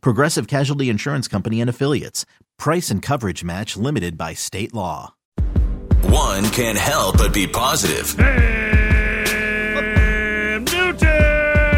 [0.00, 2.26] Progressive Casualty Insurance Company and Affiliates.
[2.58, 5.14] Price and coverage match limited by state law.
[6.02, 8.16] One can't help but be positive.
[8.16, 8.93] Cam Newton!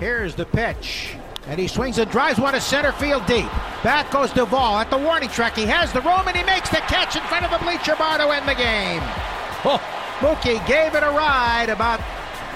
[0.00, 1.14] Here's the pitch.
[1.46, 3.50] And he swings and drives one to center field deep.
[3.84, 5.54] Back goes Duvall at the warning track.
[5.56, 8.16] He has the room and he makes the catch in front of the bleacher bar
[8.16, 9.02] to end the game.
[9.62, 9.78] Oh,
[10.20, 12.00] Mookie gave it a ride about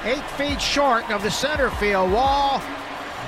[0.05, 2.63] eight feet short of the center field wall.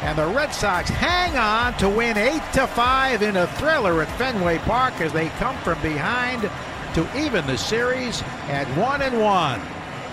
[0.01, 4.19] And the Red Sox hang on to win 8 to 5 in a thriller at
[4.19, 6.51] Fenway Park as they come from behind
[6.95, 9.61] to even the series at 1 and 1.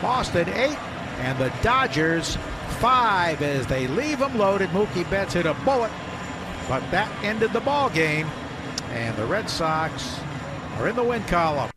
[0.01, 0.77] Boston 8
[1.19, 2.37] and the Dodgers
[2.83, 4.69] 5 as they leave them loaded.
[4.71, 5.89] Mookie Betts hit a bullet,
[6.67, 8.27] but that ended the ball game.
[8.89, 10.19] And the Red Sox
[10.77, 11.71] are in the win column.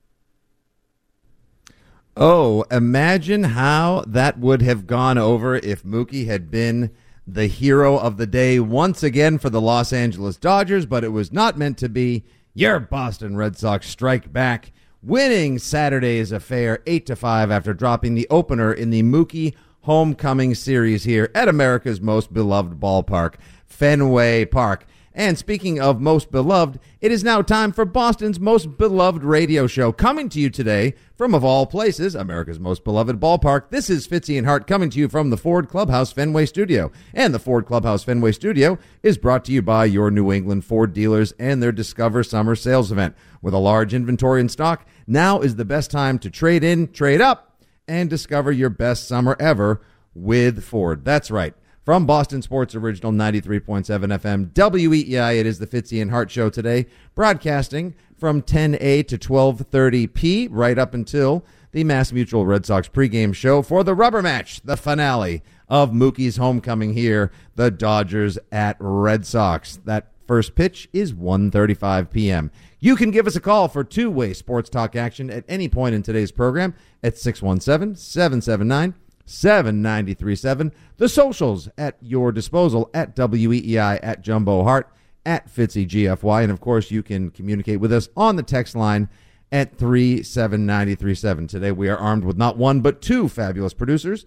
[2.16, 6.90] Oh, imagine how that would have gone over if Mookie had been
[7.24, 11.32] the hero of the day once again for the Los Angeles Dodgers, but it was
[11.32, 12.24] not meant to be.
[12.52, 14.72] Your Boston Red Sox strike back,
[15.04, 19.54] winning Saturday's affair 8 to 5 after dropping the opener in the Mookie
[19.86, 23.34] homecoming series here at America's most beloved ballpark,
[23.66, 24.84] Fenway Park.
[25.14, 29.92] And speaking of most beloved, it is now time for Boston's most beloved radio show.
[29.92, 33.70] Coming to you today from, of all places, America's most beloved ballpark.
[33.70, 36.90] This is Fitzy and Hart coming to you from the Ford Clubhouse Fenway Studio.
[37.14, 40.92] And the Ford Clubhouse Fenway Studio is brought to you by your New England Ford
[40.92, 43.14] dealers and their Discover Summer Sales Event.
[43.40, 47.20] With a large inventory in stock, now is the best time to trade in, trade
[47.20, 47.55] up,
[47.88, 49.80] and discover your best summer ever
[50.14, 51.04] with Ford.
[51.04, 51.54] That's right.
[51.84, 56.86] From Boston Sports Original 93.7 FM WEEI, it is the Fitzy and Hart Show today,
[57.14, 63.62] broadcasting from 10A to 12.30P, right up until the Mass Mutual Red Sox pregame show
[63.62, 69.78] for the rubber match, the finale of Mookie's homecoming here, the Dodgers at Red Sox.
[69.84, 72.50] That first pitch is 1:35 p.m.
[72.80, 76.02] You can give us a call for two-way sports talk action at any point in
[76.02, 78.94] today's program at 617 779
[79.26, 80.72] 7937.
[80.96, 84.92] The socials at your disposal at WEEI, at Jumbo Hart
[85.24, 86.42] at Fitzy GFY.
[86.44, 89.08] And of course, you can communicate with us on the text line
[89.52, 91.48] at 37937.
[91.48, 94.24] Today, we are armed with not one, but two fabulous producers.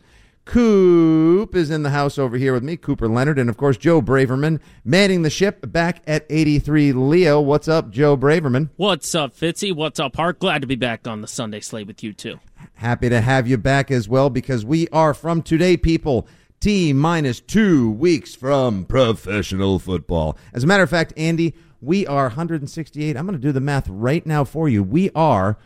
[0.50, 4.02] Coop is in the house over here with me, Cooper Leonard, and of course, Joe
[4.02, 7.40] Braverman manning the ship back at 83 Leo.
[7.40, 8.72] What's up, Joe Braverman?
[8.76, 9.72] What's up, Fitzy?
[9.76, 10.40] What's up, Hart?
[10.40, 12.40] Glad to be back on the Sunday slate with you, too.
[12.74, 16.28] Happy to have you back as well because we are from today, people.
[16.60, 20.36] T minus two weeks from professional football.
[20.52, 23.16] As a matter of fact, Andy, we are 168.
[23.16, 24.81] I'm going to do the math right now for you.
[24.81, 25.60] We are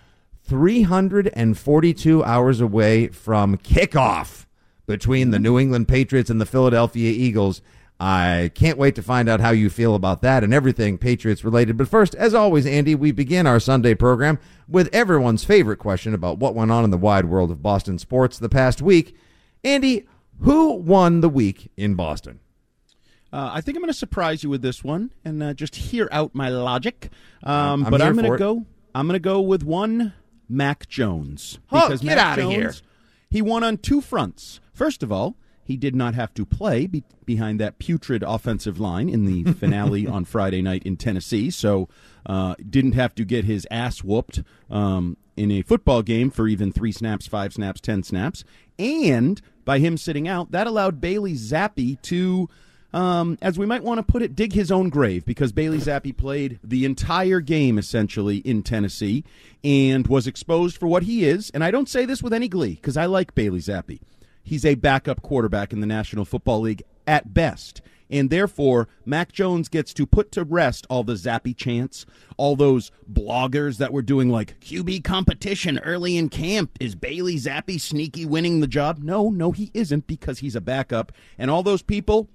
[0.44, 4.44] 342 hours away from kickoff
[4.86, 7.62] between the New England Patriots and the Philadelphia Eagles.
[8.00, 11.78] I can't wait to find out how you feel about that and everything Patriots related.
[11.78, 16.38] But first, as always, Andy, we begin our Sunday program with everyone's favorite question about
[16.38, 19.16] what went on in the wide world of Boston sports the past week.
[19.64, 20.06] Andy,
[20.40, 22.40] who won the week in Boston?
[23.32, 26.10] Uh, I think I'm going to surprise you with this one and uh, just hear
[26.12, 27.10] out my logic.
[27.44, 28.66] I'm Um, but here I'm going to go.
[28.94, 30.14] I'm going to go with one
[30.50, 32.74] Mac Jones Oh, because get Mac outta Jones, here.
[33.30, 34.60] He won on two fronts.
[34.74, 39.08] First of all, he did not have to play be- behind that putrid offensive line
[39.08, 41.88] in the finale on Friday night in Tennessee, so
[42.26, 46.72] uh, didn't have to get his ass whooped um, in a football game for even
[46.72, 48.44] three snaps, five snaps, ten snaps,
[48.78, 52.50] and by him sitting out, that allowed Bailey Zappe to
[52.94, 56.16] um, as we might want to put it, dig his own grave because Bailey Zappe
[56.16, 59.24] played the entire game essentially in Tennessee
[59.64, 61.50] and was exposed for what he is.
[61.52, 64.00] And I don't say this with any glee because I like Bailey Zappe.
[64.44, 67.82] He's a backup quarterback in the National Football League at best.
[68.10, 72.06] And therefore, Mac Jones gets to put to rest all the Zappe chants,
[72.38, 76.78] all those bloggers that were doing like QB competition early in camp.
[76.80, 79.00] Is Bailey Zappe sneaky winning the job?
[79.00, 81.12] No, no, he isn't because he's a backup.
[81.40, 82.30] And all those people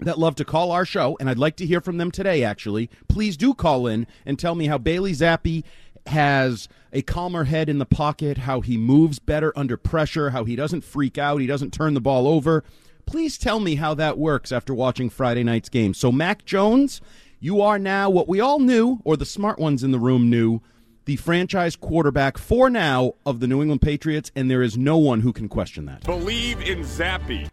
[0.00, 2.88] that love to call our show, and I'd like to hear from them today, actually,
[3.08, 5.64] please do call in and tell me how Bailey Zappe
[6.08, 10.56] has a calmer head in the pocket, how he moves better under pressure, how he
[10.56, 12.64] doesn't freak out, he doesn't turn the ball over.
[13.06, 15.94] Please tell me how that works after watching Friday night's game.
[15.94, 17.00] So, Mac Jones,
[17.40, 20.60] you are now what we all knew, or the smart ones in the room knew,
[21.04, 25.20] the franchise quarterback for now of the New England Patriots, and there is no one
[25.20, 26.04] who can question that.
[26.04, 27.48] Believe in Zappe.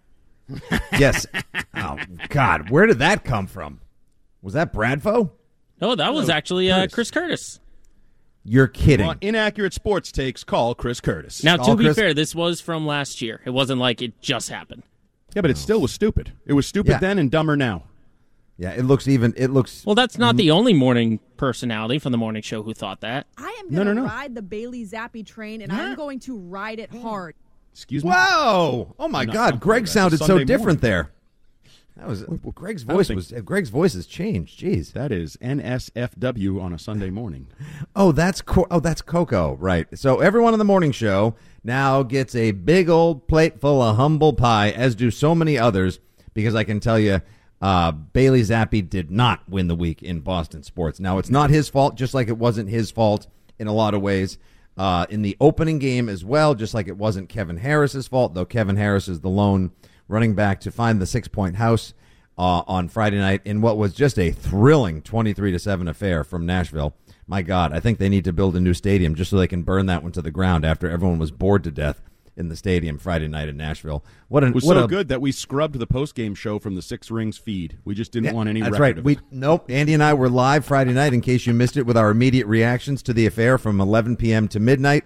[1.00, 1.26] yes.
[1.74, 1.98] Oh
[2.30, 3.80] God, where did that come from?
[4.42, 5.32] Was that Bradfo?
[5.82, 7.60] No, that was actually uh, Chris Curtis.
[8.48, 9.08] You're kidding.
[9.08, 11.44] On inaccurate sports takes, call Chris Curtis.
[11.44, 13.42] Now, to All be Chris- fair, this was from last year.
[13.44, 14.84] It wasn't like it just happened.
[15.36, 16.32] yeah, but it still was stupid.
[16.46, 16.98] It was stupid Yeah.
[17.00, 17.84] then and dumber now.
[18.58, 19.34] Yeah, it looks even.
[19.36, 19.84] It looks.
[19.86, 23.28] Well, that's not the only morning personality from the morning show who thought that.
[23.38, 24.08] I am going to no, no.
[24.08, 27.36] ride the Bailey Zappe train, and I'm going to ride it hard.
[27.74, 28.12] Excuse me.
[28.12, 28.96] Whoa!
[28.98, 30.80] Oh my No, God, Greg sounded so different morning.
[30.80, 31.12] there.
[31.98, 33.32] That was Greg's I don't voice was.
[33.44, 34.60] Greg's voice has changed.
[34.60, 34.92] Jeez.
[34.92, 37.48] That is NSFW on a Sunday morning.
[37.98, 39.88] Oh, that's Co- oh, that's Coco, right?
[39.98, 44.34] So everyone on the morning show now gets a big old plate full of humble
[44.34, 46.00] pie, as do so many others.
[46.34, 47.22] Because I can tell you,
[47.62, 51.00] uh, Bailey Zappe did not win the week in Boston sports.
[51.00, 53.28] Now it's not his fault, just like it wasn't his fault
[53.58, 54.38] in a lot of ways.
[54.78, 58.44] Uh, in the opening game as well, just like it wasn't Kevin Harris's fault, though
[58.44, 59.72] Kevin Harris is the lone
[60.08, 61.94] running back to find the six point house
[62.38, 66.46] uh, on Friday night in what was just a thrilling 23 to 7 affair from
[66.46, 66.94] Nashville.
[67.28, 69.64] My God, I think they need to build a new stadium just so they can
[69.64, 72.02] burn that one to the ground after everyone was bored to death
[72.38, 74.04] in the stadium Friday night in Nashville.
[74.28, 76.60] What an It was what so a, good that we scrubbed the post game show
[76.60, 77.78] from the Six Rings feed.
[77.86, 78.62] We just didn't Yeah, want any.
[78.62, 79.02] That's right.
[79.02, 79.72] We nope.
[79.72, 81.14] Andy and I were live Friday night.
[81.14, 84.48] In case you missed it, with our immediate reactions to the affair from 11 p.m.
[84.50, 85.06] to midnight.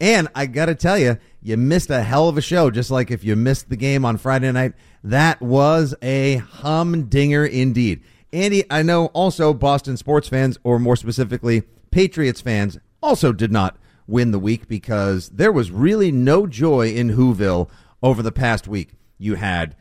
[0.00, 2.70] And I got to tell you, you missed a hell of a show.
[2.70, 8.02] Just like if you missed the game on Friday night, that was a humdinger indeed.
[8.32, 13.76] Andy, I know also Boston sports fans, or more specifically, Patriots fans, also did not
[14.06, 17.68] win the week because there was really no joy in Whoville
[18.02, 18.92] over the past week.
[19.18, 19.74] You had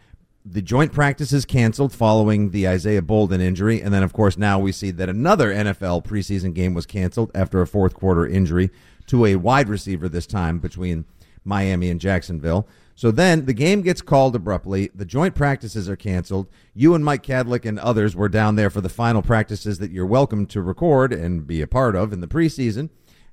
[0.45, 3.81] the joint practices canceled following the Isaiah Bolden injury.
[3.81, 7.61] And then, of course, now we see that another NFL preseason game was canceled after
[7.61, 8.71] a fourth quarter injury
[9.07, 11.05] to a wide receiver this time between
[11.49, 12.65] Miami and Jacksonville.
[12.95, 14.91] So then the game gets called abruptly.
[14.93, 16.47] The joint practices are canceled.
[16.73, 20.05] You and Mike Kadlick and others were down there for the final practices that you're
[20.05, 22.89] welcome to record and be a part of in the preseason.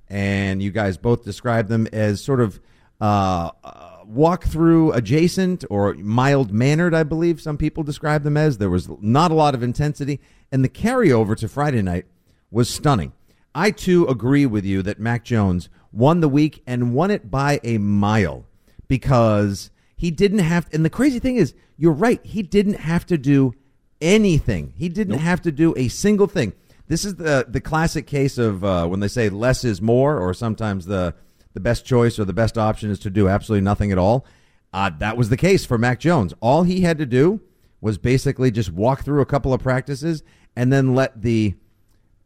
[0.09, 2.61] And you guys both described them as sort of
[3.01, 8.59] uh, uh, walk through adjacent or mild mannered, I believe some people describe them as.
[8.59, 10.21] There was not a lot of intensity.
[10.53, 12.07] And the carryover to Friday night
[12.53, 13.13] was stunning.
[13.53, 17.61] I too agree with you that Mac Jones won the week and won it by
[17.65, 18.45] a mile
[18.89, 23.19] because he didn't have and the crazy thing is you're right he didn't have to
[23.19, 23.55] do
[24.01, 24.73] anything.
[24.77, 26.53] He didn't have to do a single thing.
[26.89, 30.33] This is the the classic case of uh, when they say less is more or
[30.35, 31.15] sometimes the
[31.55, 34.27] the best choice or the best option is to do absolutely nothing at all.
[34.73, 36.35] Uh, that was the case for mac jones.
[36.41, 37.41] All he had to do
[37.81, 40.23] was basically just walk through a couple of practices
[40.55, 41.55] and then let the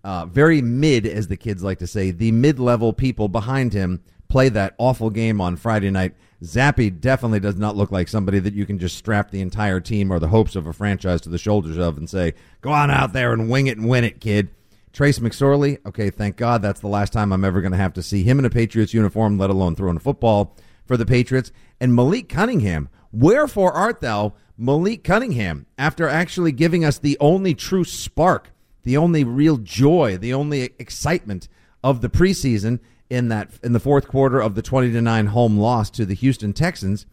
[0.05, 4.49] uh, very mid, as the kids like to say, the mid-level people behind him play
[4.49, 6.15] that awful game on Friday night.
[6.43, 10.11] Zappe definitely does not look like somebody that you can just strap the entire team
[10.11, 13.13] or the hopes of a franchise to the shoulders of and say, "Go on out
[13.13, 14.49] there and wing it and win it, kid."
[14.93, 18.03] Trace McSorley, okay, thank God that's the last time I'm ever going to have to
[18.03, 21.53] see him in a Patriots uniform, let alone throwing a football for the Patriots.
[21.81, 27.85] And Malik Cunningham, wherefore art thou, Malik Cunningham, after actually giving us the only true
[27.85, 28.51] spark
[28.83, 31.49] the only real joy, the only excitement
[31.83, 35.59] of the preseason in that in the fourth quarter of the twenty to nine home
[35.59, 37.07] loss to the Houston Texans.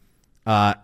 [0.45, 0.75] Uh,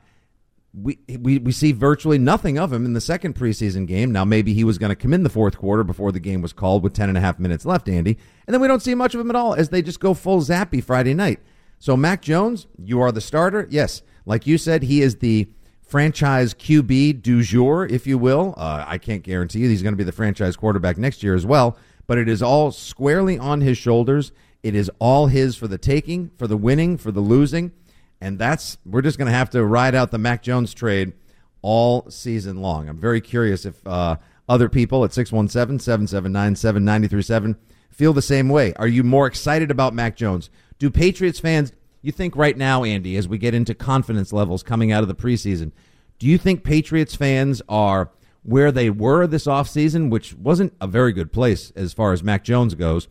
[0.74, 4.12] we, we we see virtually nothing of him in the second preseason game.
[4.12, 6.52] Now maybe he was going to come in the fourth quarter before the game was
[6.52, 8.18] called with 10 and a half minutes left, Andy.
[8.48, 10.42] And then we don't see much of him at all as they just go full
[10.42, 11.40] Zappe Friday night.
[11.78, 13.68] So Mac Jones, you are the starter.
[13.70, 15.48] Yes, like you said, he is the
[15.94, 18.56] franchise QB du jour, if you will.
[18.58, 21.46] Uh, I can't guarantee you he's going to be the franchise quarterback next year as
[21.46, 24.32] well, but it is all squarely on his shoulders.
[24.64, 27.74] It is all his for the taking, for the winning, for the losing.
[28.20, 31.14] And that's, we're just going to have to ride out the Mac Jones trade
[31.62, 32.90] all season long.
[32.90, 34.16] I'm very curious if uh,
[34.50, 37.56] other people at 617 779 7937
[37.92, 38.74] feel the same way.
[38.78, 40.50] Are you more excited about Mac Jones?
[40.80, 41.72] Do Patriots fans,
[42.04, 45.16] you think right now, Andy, as we get into confidence levels coming out of the
[45.16, 45.72] preseason,
[46.20, 48.12] do you think Patriots fans are
[48.44, 52.44] where they were this offseason, which wasn't a very good place as far as Mac
[52.44, 53.08] Jones goes?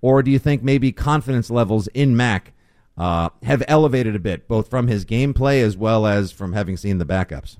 [0.00, 2.54] Or do you think maybe confidence levels in Mac
[2.96, 6.98] uh, have elevated a bit, both from his gameplay as well as from having seen
[6.98, 7.58] the backups?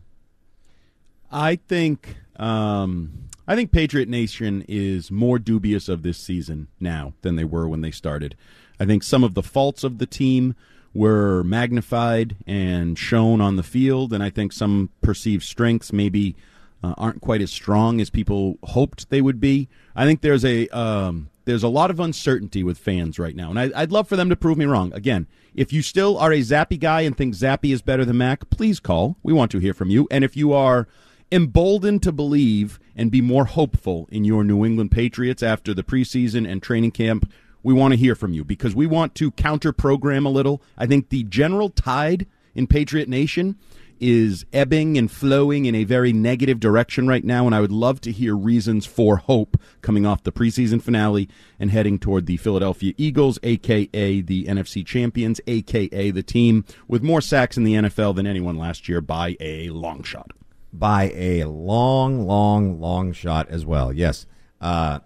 [1.30, 7.36] I think um, I think Patriot Nation is more dubious of this season now than
[7.36, 8.36] they were when they started.
[8.78, 10.54] I think some of the faults of the team
[10.94, 16.36] were magnified and shown on the field, and I think some perceived strengths maybe
[16.82, 19.68] uh, aren't quite as strong as people hoped they would be.
[19.94, 23.58] I think there's a um, there's a lot of uncertainty with fans right now, and
[23.58, 24.92] I, would love for them to prove me wrong.
[24.94, 28.48] Again, if you still are a Zappe guy and think Zappe is better than Mac,
[28.50, 29.16] please call.
[29.22, 30.06] We want to hear from you.
[30.10, 30.88] And if you are
[31.32, 36.50] emboldened to believe and be more hopeful in your New England Patriots after the preseason
[36.50, 37.30] and training camp
[37.62, 40.62] we want to hear from you because we want to counter program a little.
[40.78, 43.56] I think the general tide in Patriot Nation
[44.00, 48.00] is ebbing and flowing in a very negative direction right now, and I would love
[48.02, 52.94] to hear reasons for hope coming off the preseason finale and heading toward the Philadelphia
[52.96, 58.26] Eagles, aka the NFC champions, aka the team with more sacks in the NFL than
[58.26, 60.32] anyone last year by a long shot.
[60.72, 63.92] By a long, long, long shot as well.
[63.92, 64.26] Yes.
[64.60, 65.00] Uh,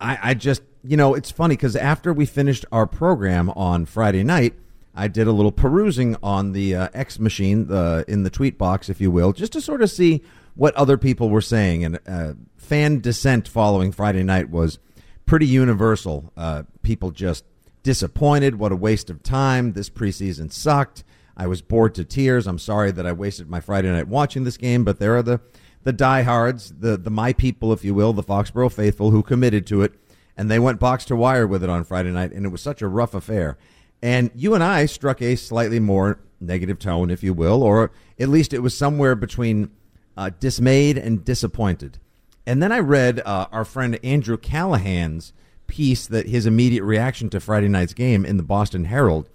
[0.00, 4.22] I, I just you know, it's funny because after we finished our program on Friday
[4.22, 4.54] night,
[4.94, 8.88] I did a little perusing on the uh, X machine, the in the tweet box,
[8.88, 10.22] if you will, just to sort of see
[10.54, 11.84] what other people were saying.
[11.84, 14.78] And uh, fan dissent following Friday night was
[15.26, 16.32] pretty universal.
[16.36, 17.44] Uh, people just
[17.82, 18.56] disappointed.
[18.56, 19.72] What a waste of time.
[19.72, 21.04] This preseason sucked.
[21.40, 22.46] I was bored to tears.
[22.46, 25.40] I'm sorry that I wasted my Friday night watching this game, but there are the
[25.82, 29.82] the diehards, the the my people, if you will, the Foxborough faithful who committed to
[29.82, 29.94] it
[30.36, 32.80] and they went box to wire with it on Friday night, and it was such
[32.80, 33.58] a rough affair.
[34.02, 38.30] And you and I struck a slightly more negative tone, if you will, or at
[38.30, 39.70] least it was somewhere between
[40.16, 41.98] uh, dismayed and disappointed.
[42.46, 45.34] And then I read uh, our friend Andrew Callahan's
[45.66, 49.28] piece that his immediate reaction to Friday night's game in the Boston Herald,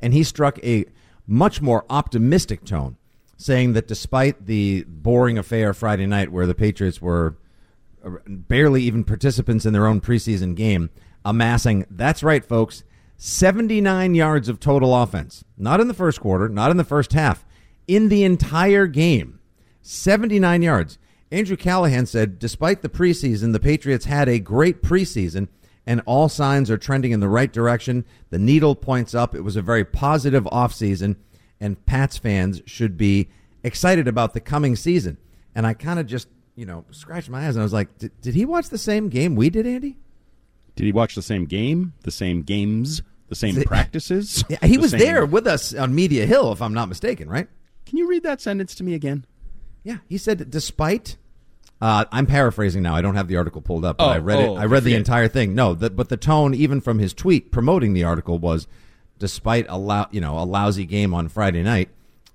[0.00, 0.86] and he struck a
[1.26, 2.96] much more optimistic tone,
[3.36, 7.36] saying that despite the boring affair Friday night where the Patriots were
[8.04, 10.90] uh, barely even participants in their own preseason game,
[11.24, 12.84] amassing, that's right, folks,
[13.16, 15.44] 79 yards of total offense.
[15.56, 17.44] Not in the first quarter, not in the first half,
[17.86, 19.38] in the entire game.
[19.82, 20.98] 79 yards.
[21.30, 25.48] Andrew Callahan said, despite the preseason, the Patriots had a great preseason
[25.86, 28.04] and all signs are trending in the right direction.
[28.30, 29.34] The needle points up.
[29.34, 31.16] It was a very positive offseason,
[31.60, 33.28] and Pats fans should be
[33.62, 35.18] excited about the coming season.
[35.54, 38.34] And I kind of just you know, scratched my eyes and I was like, did,
[38.34, 39.96] he watch the same game we did, Andy?
[40.76, 44.44] Did he watch the same game, the same games, the same the, practices?
[44.48, 45.00] Yeah, he the was same...
[45.00, 47.48] there with us on Media Hill, if I'm not mistaken, right?
[47.86, 49.24] Can you read that sentence to me again?
[49.82, 51.16] Yeah, he said, despite.
[51.82, 52.94] Uh, I'm paraphrasing now.
[52.94, 54.60] I don't have the article pulled up, but oh, I read oh, it.
[54.60, 55.54] I read the entire thing.
[55.54, 58.68] No, the, but the tone, even from his tweet promoting the article, was
[59.18, 61.88] despite a lou- you know a lousy game on Friday night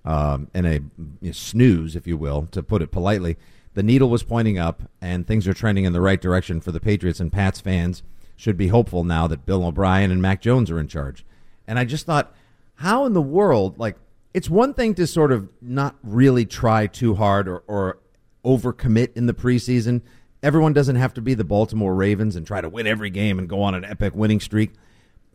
[0.06, 3.38] um, and a you know, snooze, if you will, to put it politely
[3.78, 6.80] the needle was pointing up, and things are trending in the right direction for the
[6.80, 7.20] Patriots.
[7.20, 8.02] And Pats fans
[8.36, 11.24] should be hopeful now that Bill O'Brien and Mac Jones are in charge.
[11.68, 12.34] And I just thought,
[12.78, 13.96] how in the world, like,
[14.34, 18.00] it's one thing to sort of not really try too hard or, or
[18.48, 20.02] overcommit in the preseason.
[20.42, 23.50] Everyone doesn't have to be the Baltimore Ravens and try to win every game and
[23.50, 24.72] go on an epic winning streak.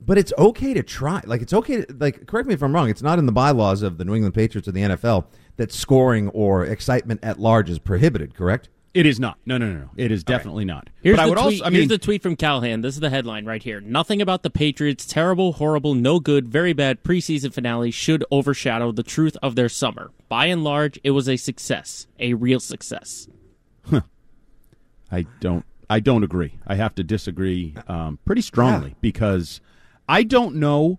[0.01, 1.21] But it's okay to try.
[1.27, 1.83] Like it's okay.
[1.83, 2.89] To, like correct me if I'm wrong.
[2.89, 5.27] It's not in the bylaws of the New England Patriots or the NFL
[5.57, 8.69] that scoring or excitement at large is prohibited, correct?
[8.95, 9.39] It is not.
[9.47, 9.91] No, no, no, no.
[9.97, 10.91] It is definitely not.
[11.03, 11.65] Here's but the I would tweet, also.
[11.65, 12.83] I mean, here's the tweet from Callahan.
[12.83, 13.81] This is the headline right here.
[13.81, 19.03] Nothing about the Patriots' terrible, horrible, no good, very bad preseason finale should overshadow the
[19.03, 20.11] truth of their summer.
[20.29, 23.29] By and large, it was a success, a real success.
[23.89, 24.03] Huh.
[25.11, 25.65] I don't.
[25.89, 26.59] I don't agree.
[26.67, 28.97] I have to disagree um, pretty strongly yeah.
[29.01, 29.61] because
[30.09, 30.99] I don't know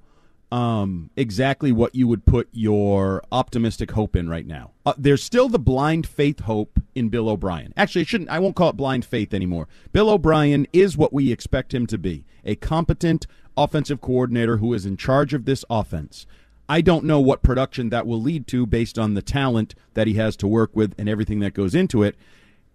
[0.54, 4.70] um, exactly what you would put your optimistic hope in right now.
[4.86, 7.74] Uh, there's still the blind faith hope in Bill O'Brien.
[7.76, 8.30] Actually, it shouldn't.
[8.30, 9.68] I won't call it blind faith anymore.
[9.94, 13.26] Bill O'Brien is what we expect him to be: a competent
[13.58, 16.28] offensive coordinator who is in charge of this offense.
[16.70, 20.14] I don't know what production that will lead to based on the talent that he
[20.16, 22.16] has to work with and everything that goes into it.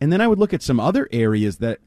[0.00, 1.78] And then I would look at some other areas that,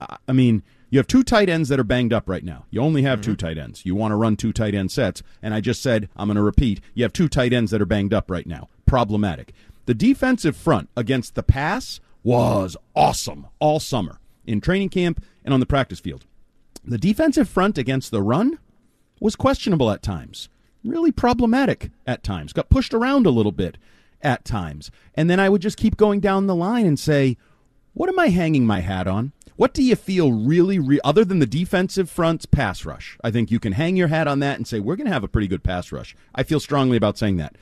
[0.00, 2.66] I mean you have two tight ends that are banged up right now.
[2.70, 3.30] You only have mm-hmm.
[3.30, 3.86] two tight ends.
[3.86, 5.22] You want to run two tight end sets.
[5.40, 7.86] And I just said, I'm going to repeat, you have two tight ends that are
[7.86, 8.68] banged up right now.
[8.86, 9.54] Problematic.
[9.86, 15.60] The defensive front against the pass was awesome all summer in training camp and on
[15.60, 16.26] the practice field.
[16.84, 18.58] The defensive front against the run
[19.20, 20.48] was questionable at times,
[20.82, 23.76] really problematic at times, got pushed around a little bit
[24.22, 24.90] at times.
[25.14, 27.36] And then I would just keep going down the line and say,
[27.92, 29.32] What am I hanging my hat on?
[29.56, 33.18] What do you feel really, re- other than the defensive front's pass rush?
[33.22, 35.24] I think you can hang your hat on that and say, we're going to have
[35.24, 36.16] a pretty good pass rush.
[36.34, 37.56] I feel strongly about saying that.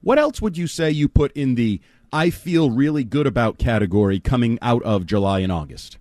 [0.00, 1.80] What else would you say you put in the
[2.12, 5.98] I feel really good about category coming out of July and August?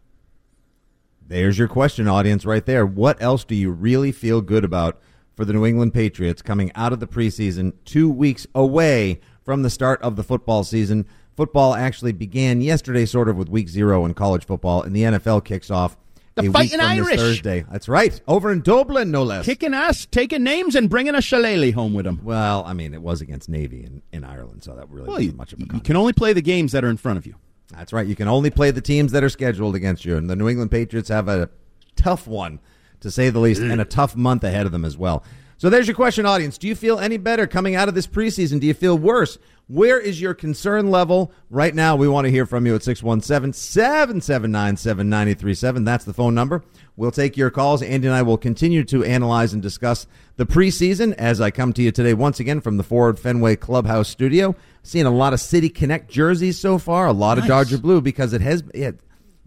[1.28, 2.86] There's your question, audience, right there.
[2.86, 5.00] What else do you really feel good about
[5.36, 9.70] for the New England Patriots coming out of the preseason, two weeks away from the
[9.70, 11.06] start of the football season?
[11.38, 15.46] Football actually began yesterday, sort of with week zero in college football, and the NFL
[15.46, 15.96] kicks off
[16.34, 17.10] the fighting Irish.
[17.10, 17.64] This Thursday.
[17.72, 19.46] That's right, over in Dublin, no less.
[19.46, 22.22] Kicking ass, taking names, and bringing a shillelagh home with them.
[22.24, 25.32] Well, I mean, it was against Navy in, in Ireland, so that really Well, wasn't
[25.34, 27.28] you, much of a you can only play the games that are in front of
[27.28, 27.36] you.
[27.72, 28.08] That's right.
[28.08, 30.72] You can only play the teams that are scheduled against you, and the New England
[30.72, 31.50] Patriots have a
[31.96, 32.60] tough one,
[33.02, 35.24] to say the least, and a tough month ahead of them as well.
[35.60, 36.60] So there's your question, audience.
[36.60, 38.60] Do you feel any better coming out of this preseason?
[38.60, 39.40] Do you feel worse?
[39.68, 41.96] Where is your concern level right now?
[41.96, 45.84] We want to hear from you at 617 779 7937.
[45.84, 46.64] That's the phone number.
[46.96, 47.82] We'll take your calls.
[47.82, 51.82] Andy and I will continue to analyze and discuss the preseason as I come to
[51.82, 54.56] you today once again from the Ford Fenway Clubhouse studio.
[54.84, 58.32] Seeing a lot of City Connect jerseys so far, a lot of Dodger blue because
[58.32, 58.64] it has.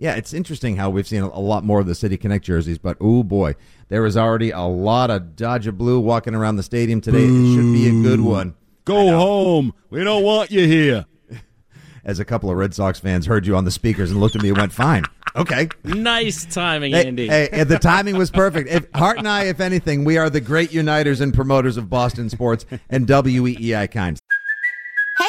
[0.01, 2.79] Yeah, it's interesting how we've seen a, a lot more of the City Connect jerseys,
[2.79, 3.55] but oh boy,
[3.89, 7.25] there is already a lot of Dodger blue walking around the stadium today.
[7.25, 8.55] It should be a good one.
[8.87, 9.75] Go home.
[9.91, 11.05] We don't want you here.
[12.05, 14.43] As a couple of Red Sox fans heard you on the speakers and looked at
[14.43, 15.05] me and went, "Fine,
[15.37, 17.29] okay." Nice timing, Hey, Andy.
[17.29, 18.71] hey, and the timing was perfect.
[18.71, 22.31] If Hart and I, if anything, we are the great uniters and promoters of Boston
[22.31, 24.19] sports and WEEI kind.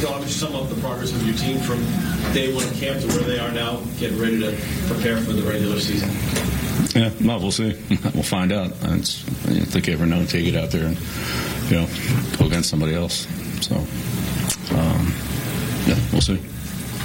[0.00, 1.78] Dog, just sum up the progress of your team from
[2.34, 5.42] day one at camp to where they are now, getting ready to prepare for the
[5.42, 6.10] regular season.
[6.94, 7.76] Yeah, well, we'll see.
[8.14, 8.72] we'll find out.
[8.82, 10.98] It's, I think you ever know until you get out there and
[11.70, 11.88] you know
[12.38, 13.26] go against somebody else.
[13.62, 13.76] So
[14.76, 15.14] um,
[15.86, 16.40] yeah, we'll see.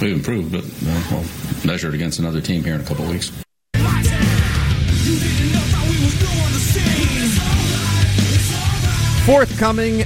[0.00, 1.24] We've improved, but uh, we'll
[1.64, 3.30] measure it against another team here in a couple of weeks.
[9.26, 10.00] Forthcoming,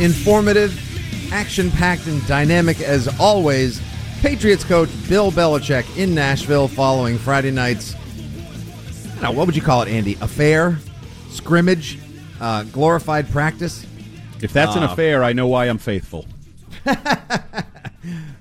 [0.00, 0.87] informative,
[1.32, 3.80] action packed, and dynamic as always.
[4.20, 7.94] Patriots coach Bill Belichick in Nashville following Friday night's,
[9.22, 10.16] now, what would you call it, Andy?
[10.20, 10.78] Affair?
[11.30, 11.98] Scrimmage?
[12.40, 13.84] Uh, glorified practice?
[14.40, 16.24] If that's an Uh, affair, I know why I'm faithful.
[16.86, 16.94] All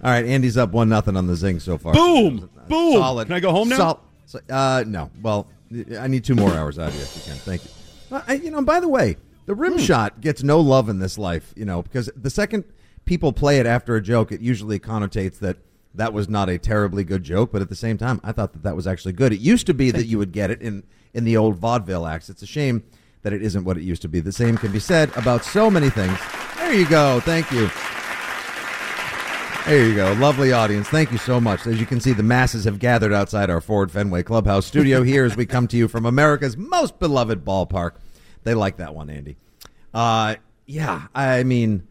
[0.04, 1.94] right, Andy's up one nothing on the zing so far.
[1.94, 2.50] Boom!
[2.70, 2.94] Boom!
[2.94, 3.26] Solid.
[3.28, 3.78] Can I go home now?
[3.78, 5.10] Sol- so- uh, no.
[5.22, 5.48] Well,
[6.00, 7.36] I need two more hours out of you if you can.
[7.42, 7.72] Thank you.
[8.16, 9.80] Uh, I, you know, by the way, the rim Hmm.
[9.80, 11.54] shot gets no love in this life.
[11.58, 12.64] You know, because the second
[13.08, 15.58] people play it after a joke, it usually connotates that
[15.96, 17.52] that was not a terribly good joke.
[17.52, 19.34] But at the same time, I thought that that was actually good.
[19.34, 22.30] It used to be that you would get it in in the old vaudeville acts.
[22.30, 22.84] It's a shame
[23.24, 24.20] that it isn't what it used to be.
[24.20, 26.18] The same can be said about so many things.
[26.58, 27.20] There you go.
[27.22, 27.70] Thank you.
[29.66, 30.14] There you go.
[30.14, 30.88] Lovely audience.
[30.88, 31.68] Thank you so much.
[31.68, 35.26] As you can see, the masses have gathered outside our Ford Fenway Clubhouse studio here
[35.26, 37.96] as we come to you from America's most beloved ballpark.
[38.44, 39.36] They like that one, Andy.
[39.94, 41.88] Uh, yeah, I mean,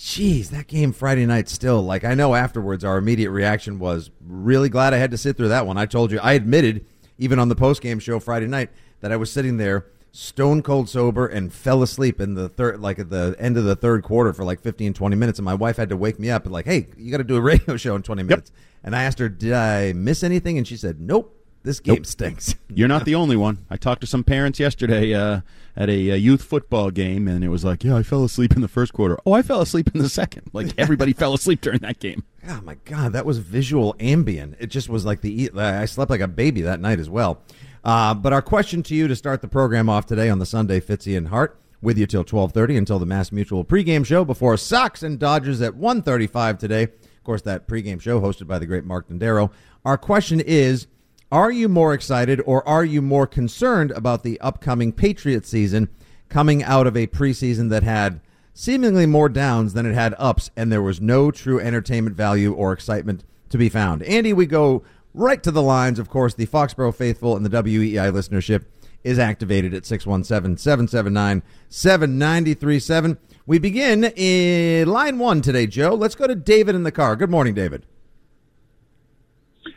[0.00, 4.70] geez, that game Friday night still, like, I know afterwards our immediate reaction was really
[4.70, 5.76] glad I had to sit through that one.
[5.76, 6.86] I told you, I admitted,
[7.18, 10.88] even on the post game show Friday night, that I was sitting there stone cold
[10.88, 14.32] sober and fell asleep in the third like at the end of the third quarter
[14.32, 16.64] for like 15 20 minutes and my wife had to wake me up and like
[16.64, 18.50] hey you got to do a radio show in 20 minutes.
[18.82, 20.58] And i asked her did i miss anything?
[20.58, 22.06] And she said nope this game Nope.
[22.06, 23.58] stinks You're not the only one.
[23.68, 25.40] I talked to some parents yesterday uh,
[25.76, 28.60] at a, uh youth football game, and it was like, "Yeah, I fell asleep in
[28.62, 29.18] the first quarter.
[29.26, 30.48] Oh, I fell asleep in the second.
[30.52, 32.24] Like everybody fell asleep during that game.
[32.48, 34.54] Oh my god, that was visual Ambien.
[34.58, 37.42] It just was like the I slept like a baby that night as well.
[37.84, 40.80] Uh, but our question to you to start the program off today on the Sunday
[40.80, 44.56] Fitzy and Hart with you till twelve thirty until the Mass Mutual pregame show before
[44.56, 46.84] Sox and Dodgers at one thirty five today.
[46.84, 49.50] Of course, that pregame show hosted by the great Mark Dendero.
[49.84, 50.86] Our question is:
[51.32, 55.88] Are you more excited or are you more concerned about the upcoming Patriot season
[56.28, 58.20] coming out of a preseason that had
[58.52, 62.72] seemingly more downs than it had ups, and there was no true entertainment value or
[62.72, 64.02] excitement to be found.
[64.02, 64.82] Andy, we go
[65.14, 66.00] right to the lines.
[66.00, 68.64] Of course, the Foxborough faithful and the WEEI listenership
[69.04, 73.18] is activated at 617 779 7937.
[73.46, 75.94] We begin in line one today, Joe.
[75.94, 77.14] Let's go to David in the car.
[77.14, 77.86] Good morning, David.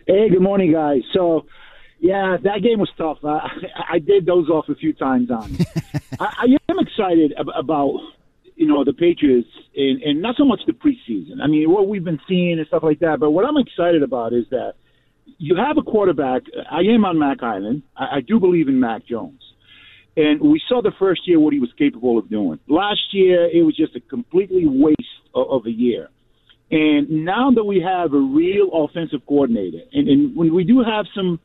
[0.06, 1.02] Hey, good morning, guys.
[1.14, 1.46] So,
[2.00, 3.20] yeah, that game was tough.
[3.24, 5.58] I, I did those off a few times on.
[6.20, 8.00] I, I am excited ab- about
[8.56, 11.42] you know the Patriots and, and not so much the preseason.
[11.42, 13.20] I mean, what we've been seeing and stuff like that.
[13.22, 14.74] But what I'm excited about is that
[15.38, 16.44] you have a quarterback.
[16.70, 17.84] I am on Mac Island.
[17.96, 19.42] I, I do believe in Mac Jones.
[20.18, 22.60] And we saw the first year what he was capable of doing.
[22.68, 25.00] Last year, it was just a completely waste
[25.34, 26.10] of, of a year.
[26.74, 31.06] And now that we have a real offensive coordinator, and, and when we do have
[31.16, 31.40] some,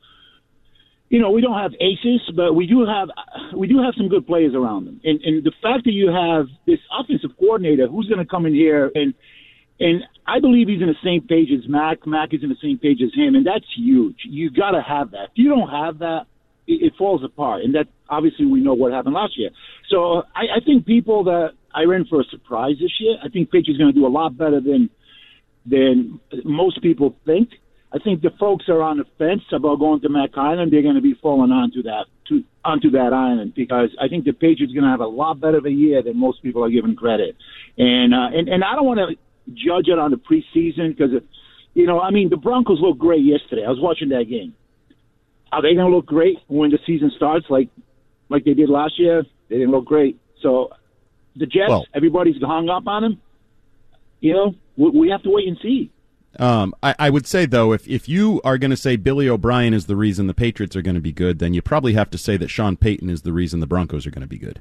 [1.11, 3.11] you know, we don't have aces, but we do have
[3.55, 5.03] we do have some good players around them.
[5.05, 8.55] And, and the fact that you have this offensive coordinator who's going to come in
[8.55, 9.13] here and
[9.79, 12.07] and I believe he's in the same page as Mac.
[12.07, 14.17] Mac is in the same page as him, and that's huge.
[14.25, 15.25] You got to have that.
[15.25, 16.23] If you don't have that,
[16.67, 17.65] it, it falls apart.
[17.65, 19.51] And that obviously we know what happened last year.
[19.91, 23.17] So I, I think people that I ran for a surprise this year.
[23.23, 24.89] I think is going to do a lot better than
[25.69, 27.51] than most people think.
[27.93, 30.73] I think the folks are on the fence about going to Mac Island.
[30.73, 34.33] They're going to be falling onto that to onto that island because I think the
[34.33, 36.69] Patriots are going to have a lot better of a year than most people are
[36.71, 37.37] giving credit.
[37.79, 39.17] And uh, and and I don't want to
[39.55, 41.13] judge it on the preseason because
[41.73, 43.65] you know I mean the Broncos looked great yesterday.
[43.65, 44.55] I was watching that game.
[45.51, 47.71] Are they going to look great when the season starts like
[48.29, 49.25] like they did last year?
[49.49, 50.21] They didn't look great.
[50.43, 50.71] So
[51.37, 53.23] the Jets, Well- everybody's hung up on them.
[54.21, 55.91] You know, we, we have to wait and see.
[56.39, 59.75] Um, I, I would say though, if if you are going to say Billy O'Brien
[59.75, 62.19] is the reason the Patriots are going to be good, then you probably have to
[62.19, 64.61] say that Sean Payton is the reason the Broncos are going to be good.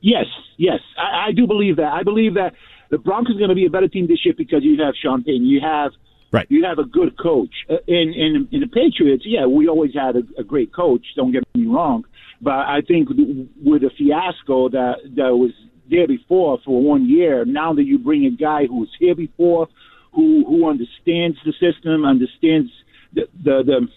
[0.00, 1.92] Yes, yes, I, I do believe that.
[1.92, 2.54] I believe that
[2.90, 5.24] the Broncos are going to be a better team this year because you have Sean
[5.24, 5.46] Payton.
[5.46, 5.92] You have
[6.30, 6.46] right.
[6.50, 7.54] You have a good coach.
[7.68, 11.04] Uh, in in in the Patriots, yeah, we always had a, a great coach.
[11.16, 12.04] Don't get me wrong,
[12.40, 15.52] but I think with the fiasco that that was
[15.90, 19.68] there before for one year, now that you bring a guy who was here before,
[20.12, 22.70] who who understands the system, understands
[23.12, 23.62] the the.
[23.64, 23.88] the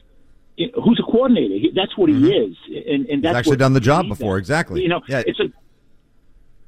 [0.83, 1.69] Who's a coordinator?
[1.73, 4.19] That's what he is, and and He's that's actually done the job does.
[4.19, 4.37] before.
[4.37, 4.83] Exactly.
[4.83, 5.23] You know, Yeah.
[5.25, 5.45] it's a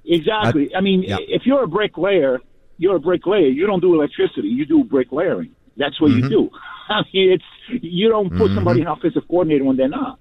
[0.06, 0.76] exactly.
[0.76, 1.18] I, mean, yeah.
[1.20, 2.40] if you're a bricklayer,
[2.78, 3.48] you're a bricklayer.
[3.48, 4.48] You don't do electricity.
[4.48, 5.50] You do bricklayering.
[5.78, 6.24] That's what Mhm.
[6.24, 6.50] you do.
[6.90, 8.56] I mean, it's you don't put Mhm.
[8.56, 10.18] somebody in offensive coordinator when they're not.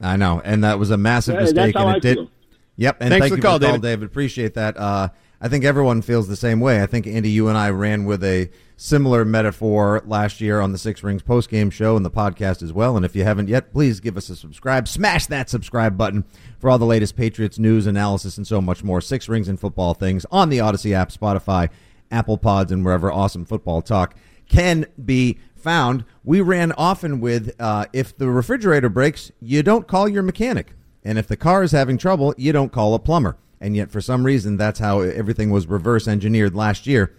[0.00, 2.16] I know, and that was a massive Yeah, mistake, and I it did.
[2.18, 2.30] feel.
[2.76, 3.82] Yep, and Thanks thank for you the call, for the call, David.
[3.82, 4.06] David.
[4.06, 4.76] Appreciate that.
[4.76, 5.08] Uh,
[5.40, 6.82] I think everyone feels the same way.
[6.82, 10.78] I think Andy, you and I ran with a similar metaphor last year on the
[10.78, 12.96] Six Rings post game show and the podcast as well.
[12.96, 14.88] And if you haven't yet, please give us a subscribe.
[14.88, 16.24] Smash that subscribe button
[16.58, 19.00] for all the latest Patriots news, analysis, and so much more.
[19.00, 21.68] Six Rings and football things on the Audacy app, Spotify,
[22.10, 24.14] Apple Pods, and wherever awesome football talk
[24.48, 26.04] can be found.
[26.24, 30.72] We ran often with uh, if the refrigerator breaks, you don't call your mechanic.
[31.06, 33.36] And if the car is having trouble, you don't call a plumber.
[33.60, 37.14] And yet, for some reason, that's how everything was reverse engineered last year.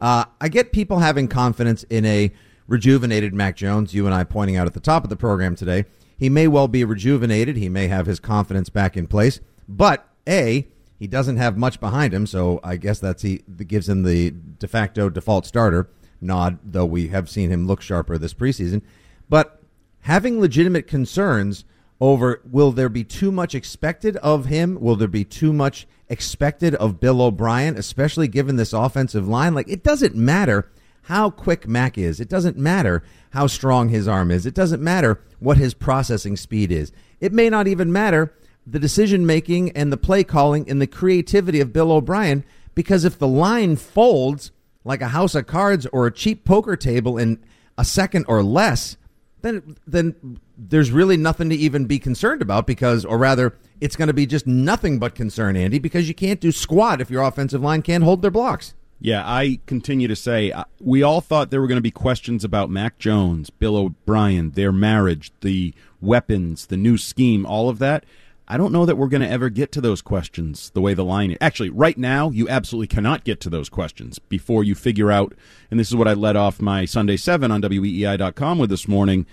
[0.00, 2.32] Uh, I get people having confidence in a
[2.66, 3.94] rejuvenated Mac Jones.
[3.94, 5.84] You and I pointing out at the top of the program today.
[6.18, 7.56] He may well be rejuvenated.
[7.56, 9.38] He may have his confidence back in place.
[9.68, 10.66] But A,
[10.98, 12.26] he doesn't have much behind him.
[12.26, 15.88] So I guess that's he that gives him the de facto default starter
[16.20, 18.82] nod, though we have seen him look sharper this preseason.
[19.28, 19.62] But
[20.00, 21.64] having legitimate concerns
[22.00, 24.80] over will there be too much expected of him?
[24.80, 29.54] Will there be too much expected of Bill O'Brien, especially given this offensive line?
[29.54, 30.70] Like, it doesn't matter
[31.02, 32.20] how quick Mac is.
[32.20, 34.46] It doesn't matter how strong his arm is.
[34.46, 36.92] It doesn't matter what his processing speed is.
[37.20, 38.34] It may not even matter
[38.66, 43.18] the decision making and the play calling and the creativity of Bill O'Brien because if
[43.18, 44.52] the line folds
[44.84, 47.42] like a house of cards or a cheap poker table in
[47.76, 48.96] a second or less,
[49.40, 54.08] then then there's really nothing to even be concerned about because or rather it's going
[54.08, 57.62] to be just nothing but concern Andy because you can't do squat if your offensive
[57.62, 58.74] line can't hold their blocks.
[59.00, 62.42] Yeah, I continue to say uh, we all thought there were going to be questions
[62.42, 68.04] about Mac Jones, Bill O'Brien, their marriage, the weapons, the new scheme, all of that.
[68.50, 71.04] I don't know that we're going to ever get to those questions the way the
[71.04, 71.38] line is.
[71.40, 75.34] Actually, right now, you absolutely cannot get to those questions before you figure out,
[75.70, 79.26] and this is what I led off my Sunday 7 on WEEI.com with this morning.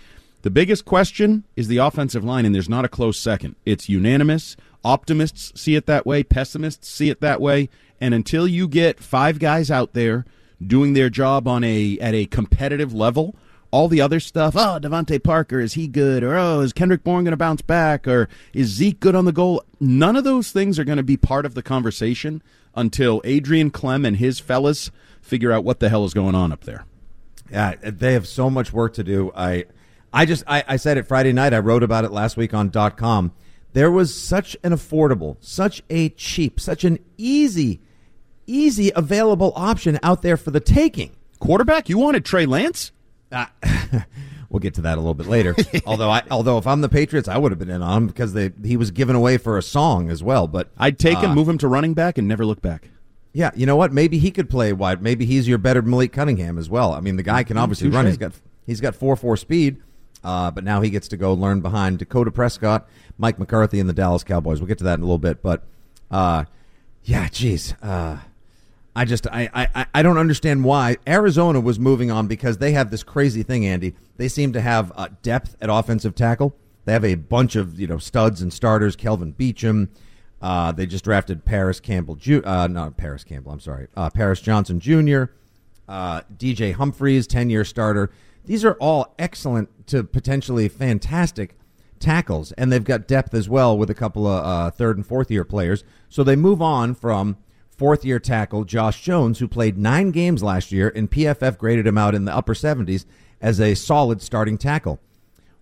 [0.45, 3.55] The biggest question is the offensive line, and there's not a close second.
[3.65, 4.55] It's unanimous.
[4.84, 7.67] Optimists see it that way, pessimists see it that way.
[7.99, 10.23] And until you get five guys out there
[10.62, 13.36] doing their job on a at a competitive level,
[13.71, 16.21] all the other stuff, oh, DeVante Parker, is he good?
[16.21, 18.08] Or oh, is Kendrick Bourne going to bounce back?
[18.08, 19.63] Or is Zeke good on the goal?
[19.79, 22.43] None of those things are going to be part of the conversation
[22.75, 24.91] until Adrian Klemm and his fellas
[25.23, 26.86] figure out what the hell is going on up there.
[27.49, 29.31] Yeah, they have so much work to do.
[29.36, 29.65] I,
[30.15, 31.54] I just I, I said it Friday night.
[31.54, 33.34] I wrote about it last week on dot .com.
[33.73, 37.82] There was such an affordable, such a cheap, such an easy,
[38.47, 41.12] easy available option out there for the taking.
[41.39, 41.89] Quarterback?
[41.89, 42.91] You wanted Trey Lance?
[43.32, 43.47] Uh,
[44.49, 45.54] we'll get to that a little bit later.
[45.86, 48.32] although, I, although if I'm the Patriots, I would have been in on him because
[48.34, 50.47] they he was given away for a song as well.
[50.47, 52.89] But I'd take him, uh, move him to running back, and never look back.
[53.34, 53.91] Yeah, you know what?
[53.91, 55.01] Maybe he could play wide.
[55.01, 56.93] Maybe he's your better Malik Cunningham as well.
[56.93, 57.95] I mean, the guy can Mm, obviously touche.
[57.95, 58.06] run.
[58.06, 58.32] He's got
[58.65, 59.82] he's got four four speed,
[60.25, 63.93] uh, but now he gets to go learn behind Dakota Prescott, Mike McCarthy, and the
[63.93, 64.59] Dallas Cowboys.
[64.59, 65.63] We'll get to that in a little bit, but
[66.09, 66.45] uh,
[67.03, 68.17] yeah, geez, uh,
[68.95, 72.89] I just I, I I don't understand why Arizona was moving on because they have
[72.89, 73.93] this crazy thing, Andy.
[74.17, 76.55] They seem to have uh, depth at offensive tackle.
[76.85, 78.95] They have a bunch of you know studs and starters.
[78.95, 79.89] Kelvin Beachum.
[80.41, 83.51] Uh, they just drafted Paris Campbell, Ju- uh, not Paris Campbell.
[83.51, 85.25] I'm sorry, Paris Johnson Jr.,
[85.89, 88.11] DJ Humphries, ten year starter.
[88.45, 91.58] These are all excellent to potentially fantastic
[91.99, 95.31] tackles, and they've got depth as well with a couple of uh, third and fourth
[95.31, 95.84] year players.
[96.10, 97.38] So they move on from
[97.69, 101.97] fourth year tackle Josh Jones, who played nine games last year, and PFF graded him
[101.97, 103.05] out in the upper 70s
[103.41, 104.99] as a solid starting tackle.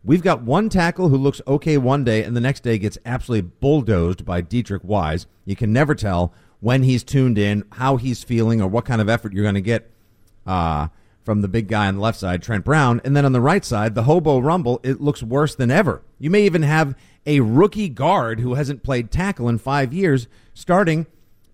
[0.06, 3.50] We've got one tackle who looks okay one day and the next day gets absolutely
[3.62, 5.28] bulldozed by Deatrich Wise.
[5.46, 9.08] You can never tell when he's tuned in, how he's feeling, or what kind of
[9.08, 9.90] effort you're going to get
[10.46, 10.90] uh,
[11.24, 13.02] from the big guy on the left side, Trent Brown.
[13.04, 16.04] And then on the right side, the Hobo Rumble, it looks worse than ever.
[16.20, 21.08] You may even have a rookie guard who hasn't played tackle in five years starting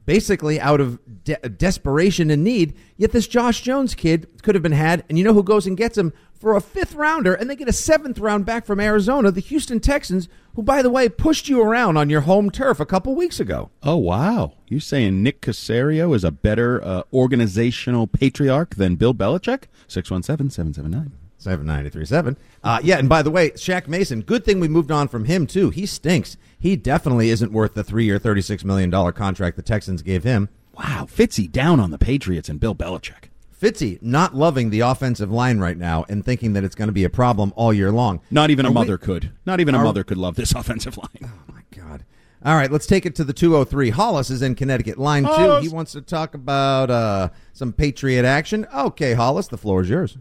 [0.09, 2.75] basically out of de- desperation and need.
[2.97, 5.77] Yet this Josh Jones kid could have been had, and you know who goes and
[5.77, 9.29] gets him for a fifth rounder, and they get a seventh round back from Arizona,
[9.29, 12.87] the Houston Texans, who, by the way, pushed you around on your home turf a
[12.87, 13.69] couple weeks ago.
[13.83, 14.53] Oh wow!
[14.67, 19.65] You saying Nick Caserio is a better uh, organizational patriarch than Bill Belichick?
[19.89, 21.11] 617-779.
[21.39, 22.37] 7937.
[22.63, 25.47] Uh, yeah, and by the way, Shaq Mason, good thing we moved on from him,
[25.47, 25.69] too.
[25.71, 26.37] He stinks.
[26.59, 30.49] He definitely isn't worth the three year, $36 million contract the Texans gave him.
[30.77, 33.25] Wow, Fitzy down on the Patriots and Bill Belichick.
[33.59, 37.03] Fitzy not loving the offensive line right now and thinking that it's going to be
[37.03, 38.21] a problem all year long.
[38.31, 39.31] Not even a Are we- mother could.
[39.45, 41.09] Not even a mother could love this offensive line.
[41.25, 42.05] Oh, my God.
[42.45, 43.89] All right, let's take it to the 203.
[43.89, 44.97] Hollis is in Connecticut.
[44.97, 45.57] Line two.
[45.61, 48.65] He wants to talk about uh, some Patriot action.
[48.73, 50.17] Okay, Hollis, the floor is yours.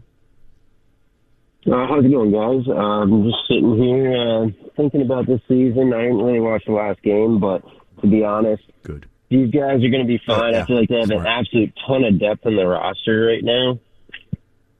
[1.67, 2.67] Uh, how's it going, guys?
[2.67, 5.93] Uh, I'm just sitting here uh, thinking about this season.
[5.93, 7.61] I didn't really watch the last game, but
[8.01, 9.07] to be honest, good.
[9.29, 10.53] These guys are going to be fine.
[10.53, 10.63] yeah.
[10.63, 11.21] I feel like they have Smart.
[11.21, 13.79] an absolute ton of depth in the roster right now.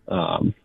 [0.07, 0.55] Um,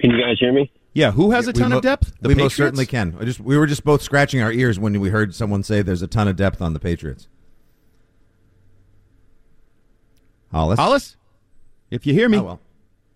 [0.00, 0.70] can you guys hear me?
[0.94, 2.12] Yeah, who has a ton mo- of depth?
[2.20, 2.52] The we Patriots?
[2.52, 3.16] most certainly can.
[3.20, 6.02] I just we were just both scratching our ears when we heard someone say there's
[6.02, 7.28] a ton of depth on the Patriots.
[10.52, 10.78] Hollis.
[10.78, 11.16] Hollis,
[11.90, 12.60] if you hear me, Oh, well.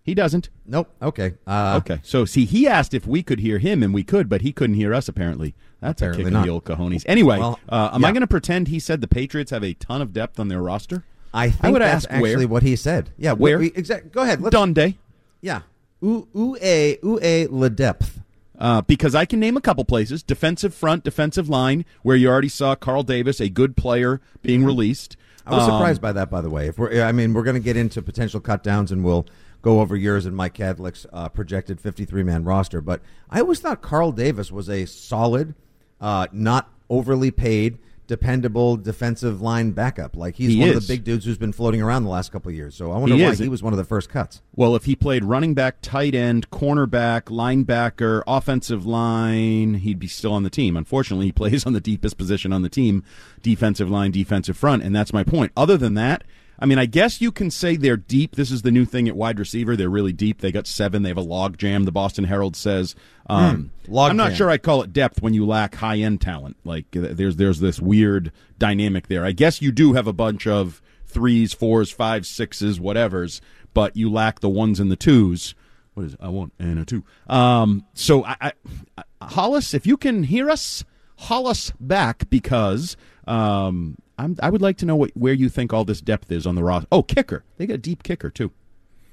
[0.07, 0.49] He doesn't.
[0.65, 0.89] Nope.
[1.01, 1.33] Okay.
[1.45, 1.99] Uh, okay.
[2.01, 4.77] So see, he asked if we could hear him, and we could, but he couldn't
[4.77, 5.07] hear us.
[5.07, 6.39] Apparently, that's Apparently a kick not.
[6.39, 7.03] in the old cojones.
[7.05, 8.07] Anyway, Well, uh, am yeah.
[8.07, 10.61] I going to pretend he said the Patriots have a ton of depth on their
[10.61, 11.03] roster?
[11.33, 12.47] I think would that's ask actually where.
[12.47, 13.11] what he said.
[13.17, 13.33] Yeah.
[13.33, 13.59] Where?
[13.59, 14.41] We, exact, go ahead.
[14.41, 14.97] Let's, Dundee.
[15.41, 15.61] Yeah.
[16.03, 18.21] Ooh, ooh, a, ooh, a, le depth.
[18.57, 22.49] Uh, because I can name a couple places: defensive front, defensive line, where you already
[22.49, 25.15] saw Carl Davis, a good player, being released.
[25.45, 26.67] I was Um, surprised by that, by the way.
[26.67, 29.27] If we're, I mean, we're going to get into potential cut downs, and we'll
[29.67, 32.79] go over yours and Mike Kadlick's uh, projected 53 man roster.
[32.79, 35.55] But I always thought Carl Davis was a solid,
[35.99, 37.77] uh, not overly paid,
[38.07, 40.15] dependable defensive line backup.
[40.15, 42.47] Like he's He one of the big dudes who's been floating around the last couple
[42.47, 42.75] of years.
[42.75, 43.39] So I wonder He why is.
[43.39, 44.41] he was one of the first cuts.
[44.55, 50.31] Well, if he played running back, tight end, cornerback, linebacker, offensive line, he'd be still
[50.31, 50.77] on the team.
[50.77, 53.03] Unfortunately, he plays on the deepest position on the team,
[53.41, 55.51] defensive line, defensive front, and that's my point.
[55.57, 56.23] Other than that,
[56.59, 58.35] I mean, I guess you can say they're deep.
[58.35, 59.75] This is the new thing at wide receiver.
[59.75, 60.41] They're really deep.
[60.41, 61.03] They got seven.
[61.03, 61.83] They have a log jam.
[61.85, 62.95] The Boston Herald says.
[63.29, 63.91] Um, Hmm.
[63.93, 64.35] log I'm not jam.
[64.37, 66.57] sure I'd call it depth when you lack high end talent.
[66.63, 69.23] Like uh, there's there's this weird dynamic there.
[69.23, 73.39] I guess you do have a bunch of threes, fours, fives, sixes, whatevers,
[73.73, 75.53] but you lack the ones and the twos.
[75.93, 76.19] What is it?
[76.21, 77.03] a one and a two?
[77.27, 78.51] Um, so I, I,
[78.97, 80.83] I, Hollis, if you can hear us,
[81.17, 82.95] Hollis back because
[83.27, 86.47] um, I'm, I would like to know what, where you think all this depth is
[86.47, 86.87] on the roster.
[86.91, 87.43] Oh, kicker!
[87.57, 88.51] They got a deep kicker too.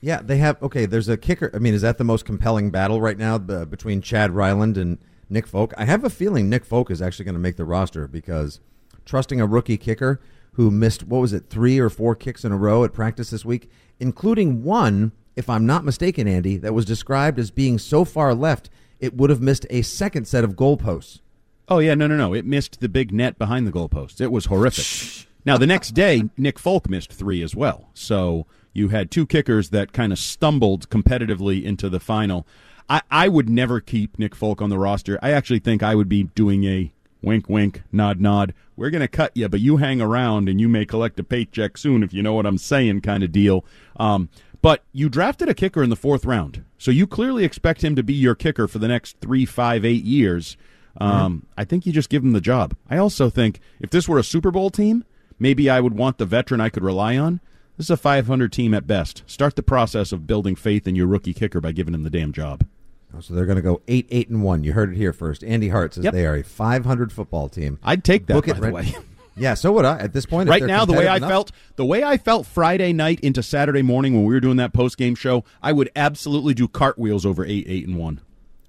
[0.01, 0.63] Yeah, they have.
[0.63, 1.51] Okay, there's a kicker.
[1.55, 4.99] I mean, is that the most compelling battle right now uh, between Chad Ryland and
[5.29, 5.73] Nick Folk?
[5.77, 8.61] I have a feeling Nick Folk is actually going to make the roster because
[9.05, 10.21] trusting a rookie kicker
[10.53, 13.45] who missed what was it, three or four kicks in a row at practice this
[13.45, 18.35] week, including one, if I'm not mistaken, Andy, that was described as being so far
[18.35, 21.21] left it would have missed a second set of goalposts.
[21.69, 22.35] Oh yeah, no, no, no!
[22.35, 24.21] It missed the big net behind the goalposts.
[24.21, 25.27] It was horrific.
[25.47, 27.89] now the next day, Nick Folk missed three as well.
[27.95, 32.47] So you had two kickers that kind of stumbled competitively into the final.
[32.89, 35.19] I, I would never keep Nick Folk on the roster.
[35.23, 38.53] I actually think I would be doing a wink, wink, nod, nod.
[38.77, 41.79] We're going to cut you, but you hang around and you may collect a paycheck
[41.79, 43.65] soon if you know what I'm saying, kind of deal.
[43.97, 44.29] Um,
[44.61, 48.03] But you drafted a kicker in the fourth round, so you clearly expect him to
[48.03, 50.57] be your kicker for the next three, five, eight years.
[51.01, 52.77] Um, I think you just give him the job.
[52.89, 55.05] I also think if this were a Super Bowl team,
[55.39, 57.41] maybe I would want the veteran I could rely on.
[57.77, 59.25] This is a 500 team at best.
[59.27, 62.33] Start the process of building faith in your rookie kicker by giving him the damn
[62.33, 62.65] job.
[63.13, 64.63] Oh, So they're going to go eight, eight, and one.
[64.63, 65.43] You heard it here first.
[65.43, 66.13] Andy Hart says Yep.
[66.15, 67.81] they are a 500 football team.
[67.83, 68.95] I'd take that, Book by it the right- way.
[69.37, 69.99] Yeah, so would I.
[69.99, 72.93] At this point, right now, the way I enough- felt, the way I felt Friday
[72.93, 76.55] night into Saturday morning when we were doing that post game show, I would absolutely
[76.55, 78.21] do cartwheels over eight, eight, and one.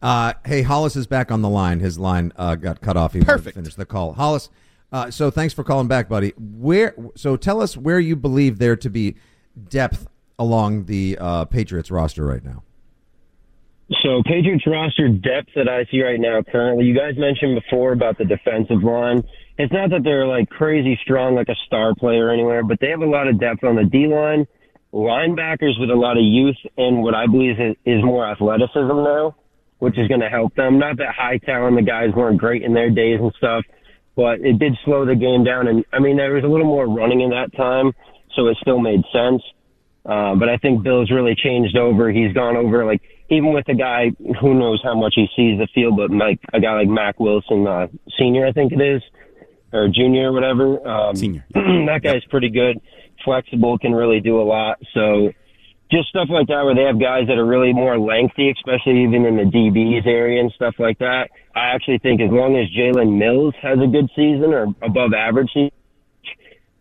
[0.06, 1.80] Uh, hey, Hollis is back on the line.
[1.80, 3.14] His line uh, got cut off.
[3.14, 3.56] He Perfect.
[3.56, 4.14] finish the call.
[4.14, 4.52] Hollis,
[4.92, 6.32] uh, so thanks for calling back, buddy.
[6.38, 6.94] Where?
[7.16, 9.16] So tell us where you believe there to be
[9.68, 12.62] depth along the uh, Patriots roster right now.
[14.04, 18.20] So Patriots roster depth that I see right now currently, you guys mentioned before about
[18.20, 19.24] the defensive line.
[19.58, 23.02] It's not that they're like crazy strong like a star player anywhere, but they have
[23.02, 24.46] a lot of depth on the D line,
[24.94, 29.36] linebackers with a lot of youth and what I believe is, is more athleticism now,
[29.86, 30.80] which is going to help them.
[30.80, 33.64] Not that high talent, the guys weren't great in their days and stuff,
[34.16, 35.68] but it did slow the game down.
[35.68, 37.94] And I mean, there was a little more running in that time,
[38.36, 39.44] so it still made sense.
[40.04, 42.12] Uh, but I think Bill's really changed over.
[42.12, 44.10] He's gone over like even with a guy
[44.42, 47.68] who knows how much he sees the field, but like a guy like Mack Wilson,
[47.68, 47.86] uh,
[48.18, 49.04] senior, I think it is,
[49.72, 50.88] or junior, or whatever.
[50.88, 51.46] Um, Senior.
[51.54, 52.82] that guy's pretty good,
[53.24, 54.80] flexible, can really do a lot.
[54.96, 55.32] So
[55.92, 59.26] just stuff like that where they have guys that are really more lengthy, especially even
[59.26, 61.30] in the DBs area and stuff like that.
[61.56, 65.50] I actually think as long as Jalen Mills has a good season or above average
[65.54, 65.72] season,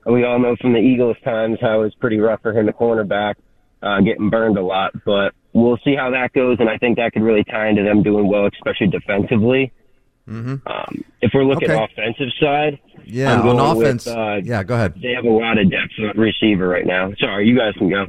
[0.06, 3.34] we all know from the Eagles times how it's pretty rough for him, the cornerback,
[3.82, 4.92] uh, getting burned a lot.
[5.04, 8.02] But we'll see how that goes, and I think that could really tie into them
[8.02, 9.72] doing well, especially defensively.
[10.28, 10.66] Mm-hmm.
[10.66, 11.84] Um, if we're looking Okay.
[11.84, 14.06] offensive side, Yeah, on going with, offense.
[14.06, 14.94] uh, yeah, go ahead.
[15.02, 17.12] they have a lot of depth at receiver right now.
[17.18, 18.06] Sorry, you guys can go.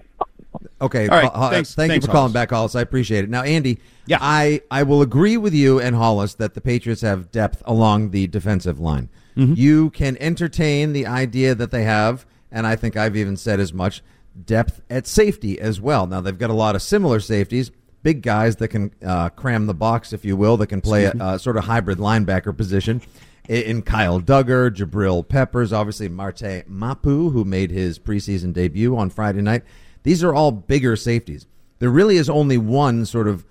[0.81, 1.07] Okay.
[1.07, 2.75] All right, thanks- thank thanks, you for calling back, Hollis.
[2.75, 3.29] I appreciate it.
[3.29, 4.17] Now, Andy, yeah.
[4.21, 8.27] I, I will agree with you and Hollis that the Patriots have depth along the
[8.27, 9.09] defensive line.
[9.37, 9.53] Mm-hmm.
[9.55, 13.73] You can entertain the idea that they have, and I think I've even said as
[13.73, 14.01] much,
[14.45, 16.07] depth at safety as well.
[16.07, 17.71] Now, they've got a lot of similar safeties,
[18.03, 21.13] big guys that can uh, cram the box, if you will, that can play a,
[21.19, 23.01] a sort of hybrid linebacker position.
[23.47, 29.41] In Kyle Dugger, Jabril Peppers, obviously Marte Mapu, who made his preseason debut on Friday
[29.41, 29.63] night.
[30.05, 31.47] These are all bigger safeties.
[31.79, 33.43] There really is only one sort of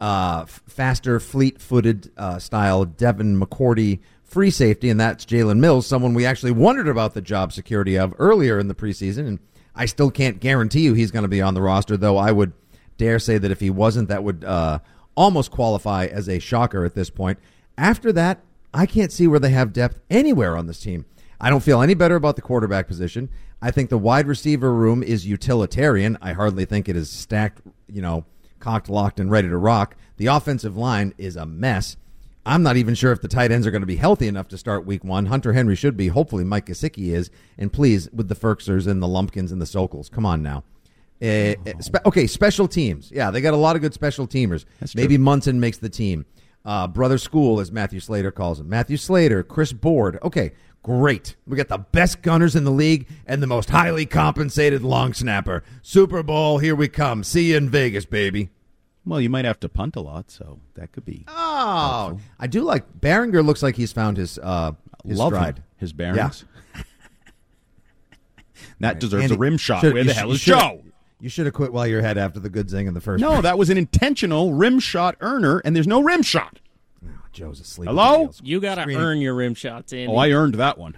[0.00, 6.24] uh, faster, fleet-footed uh, style Devin McCourty free safety, and that's Jalen Mills, someone we
[6.24, 9.38] actually wondered about the job security of earlier in the preseason, and
[9.74, 12.54] I still can't guarantee you he's going to be on the roster, though I would
[12.96, 14.78] dare say that if he wasn't, that would uh,
[15.16, 17.38] almost qualify as a shocker at this point.
[17.76, 18.40] After that,
[18.72, 21.04] I can't see where they have depth anywhere on this team.
[21.40, 23.28] I don't feel any better about the quarterback position.
[23.62, 26.16] I think the wide receiver room is utilitarian.
[26.22, 28.24] I hardly think it is stacked, you know,
[28.58, 29.96] cocked, locked, and ready to rock.
[30.16, 31.96] The offensive line is a mess.
[32.46, 34.58] I'm not even sure if the tight ends are going to be healthy enough to
[34.58, 35.26] start week one.
[35.26, 36.08] Hunter Henry should be.
[36.08, 37.30] Hopefully, Mike Gesicki is.
[37.58, 40.64] And please, with the Firksers and the Lumpkins and the Sokols, come on now.
[41.22, 43.10] Uh, uh, spe- okay, special teams.
[43.12, 44.64] Yeah, they got a lot of good special teamers.
[44.94, 46.24] Maybe Munson makes the team.
[46.64, 48.68] Uh, Brother School, as Matthew Slater calls him.
[48.68, 50.18] Matthew Slater, Chris Board.
[50.22, 51.36] Okay, great.
[51.46, 55.64] We got the best gunners in the league and the most highly compensated long snapper.
[55.82, 57.24] Super Bowl, here we come.
[57.24, 58.50] See you in Vegas, baby.
[59.06, 61.24] Well, you might have to punt a lot, so that could be.
[61.28, 63.42] Oh, I do like Baringer.
[63.44, 64.72] Looks like he's found his uh,
[65.06, 65.38] his Love him.
[65.38, 66.44] stride, his bearings.
[66.74, 66.82] Yeah.
[68.80, 69.82] That deserves Andy, a rim shot.
[69.82, 70.82] Where the hell is Joe?
[71.20, 73.20] You should have quit while you're ahead after the good zing in the first.
[73.20, 73.44] No, round.
[73.44, 76.60] that was an intentional rim shot earner, and there's no rim shot.
[77.04, 77.88] Oh, Joe's asleep.
[77.88, 78.30] Hello?
[78.42, 80.12] You got to earn your rim shots, Andy.
[80.12, 80.96] Oh, I earned that one.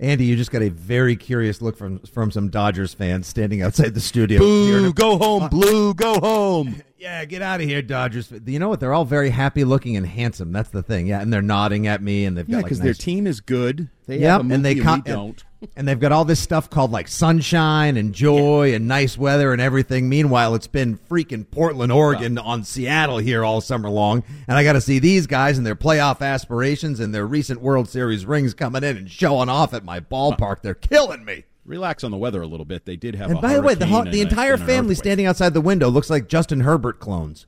[0.00, 3.94] Andy, you just got a very curious look from from some Dodgers fans standing outside
[3.94, 4.40] the studio.
[4.40, 6.82] Boo, Here go home, Blue, go home.
[6.98, 8.32] Yeah, get out of here, Dodgers.
[8.44, 8.80] You know what?
[8.80, 10.52] They're all very happy looking and handsome.
[10.52, 11.06] That's the thing.
[11.06, 13.40] Yeah, and they're nodding at me, and they've Yeah, got because like their team is
[13.40, 13.88] good.
[14.06, 15.44] They Yep, have a and they movie com- we don't.
[15.76, 19.60] And they've got all this stuff called like sunshine and joy and nice weather and
[19.60, 20.08] everything.
[20.08, 24.74] Meanwhile, it's been freaking Portland, Oregon on Seattle here all summer long, and I got
[24.74, 28.84] to see these guys and their playoff aspirations and their recent World Series rings coming
[28.84, 30.62] in and showing off at my ballpark.
[30.62, 31.44] They're killing me.
[31.64, 32.84] Relax on the weather a little bit.
[32.84, 33.30] They did have.
[33.30, 36.10] And a by the way, the, the a- entire family standing outside the window looks
[36.10, 37.46] like Justin Herbert clones.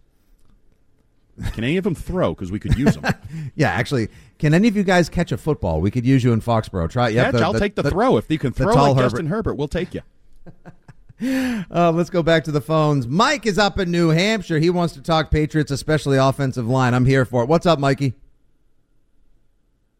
[1.53, 2.35] Can any of them throw?
[2.35, 3.05] Because we could use them.
[3.55, 4.09] Yeah, actually,
[4.39, 5.81] can any of you guys catch a football?
[5.81, 6.91] We could use you in Foxborough.
[6.91, 7.09] Try.
[7.09, 8.17] Yep, Catch, I'll take the, throw.
[8.19, 9.11] If you can throw tall like Herbert.
[9.11, 10.03] Justin Herbert, we'll take you.
[11.19, 13.09] Uh, let's go back to the phones.
[13.09, 14.59] Mike is up in New Hampshire.
[14.59, 16.93] He wants to talk Patriots, especially offensive line.
[16.93, 17.49] I'm here for it.
[17.49, 18.13] What's up, Mikey?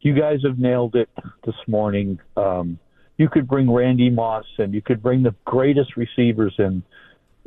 [0.07, 1.09] you guys have nailed it
[1.45, 2.21] this morning.
[2.37, 2.79] Um,
[3.17, 6.83] you could bring Randy Moss and you could bring the greatest receivers in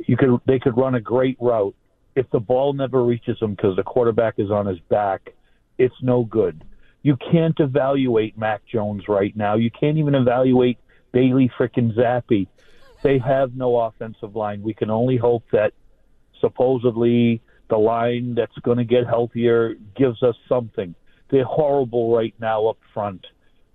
[0.06, 1.74] you could they could run a great route.
[2.20, 5.32] If the ball never reaches him because the quarterback is on his back,
[5.78, 6.62] it's no good.
[7.00, 9.54] You can't evaluate Mac Jones right now.
[9.54, 10.76] You can't even evaluate
[11.12, 12.46] Bailey frickin' Zappe.
[13.02, 14.60] They have no offensive line.
[14.60, 15.72] We can only hope that
[16.42, 17.40] supposedly
[17.70, 20.94] the line that's going to get healthier gives us something.
[21.30, 23.26] They're horrible right now up front.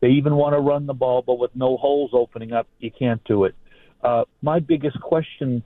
[0.02, 3.24] They even want to run the ball, but with no holes opening up, you can't
[3.24, 3.56] do it.
[4.04, 5.64] Uh, my biggest question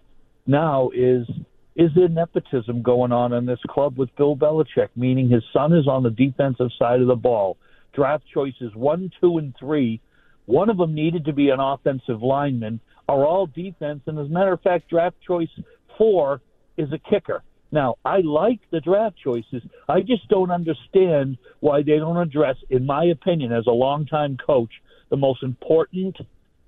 [0.48, 1.28] now is
[1.76, 5.88] is there nepotism going on in this club with Bill Belichick, meaning his son is
[5.88, 7.58] on the defensive side of the ball?
[7.94, 10.02] Draft choices one, two, and three.
[10.46, 14.02] One of them needed to be an offensive lineman, are all defense.
[14.08, 15.50] And as a matter of fact, draft choice
[15.98, 16.42] four
[16.78, 17.44] is a kicker.
[17.72, 19.62] Now, I like the draft choices.
[19.88, 24.72] I just don't understand why they don't address, in my opinion, as a longtime coach,
[25.10, 26.18] the most important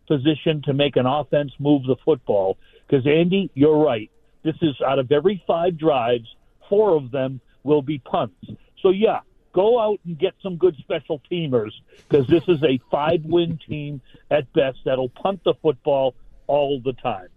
[0.08, 2.58] position to make an offense move the football.
[2.88, 4.12] Because, Andy, you're right.
[4.44, 6.28] This is out of every five drives,
[6.70, 8.36] four of them will be punts.
[8.82, 9.20] So, yeah,
[9.54, 11.72] go out and get some good special teamers
[12.10, 16.16] because this is a five win team at best that'll punt the football
[16.48, 17.28] all the time.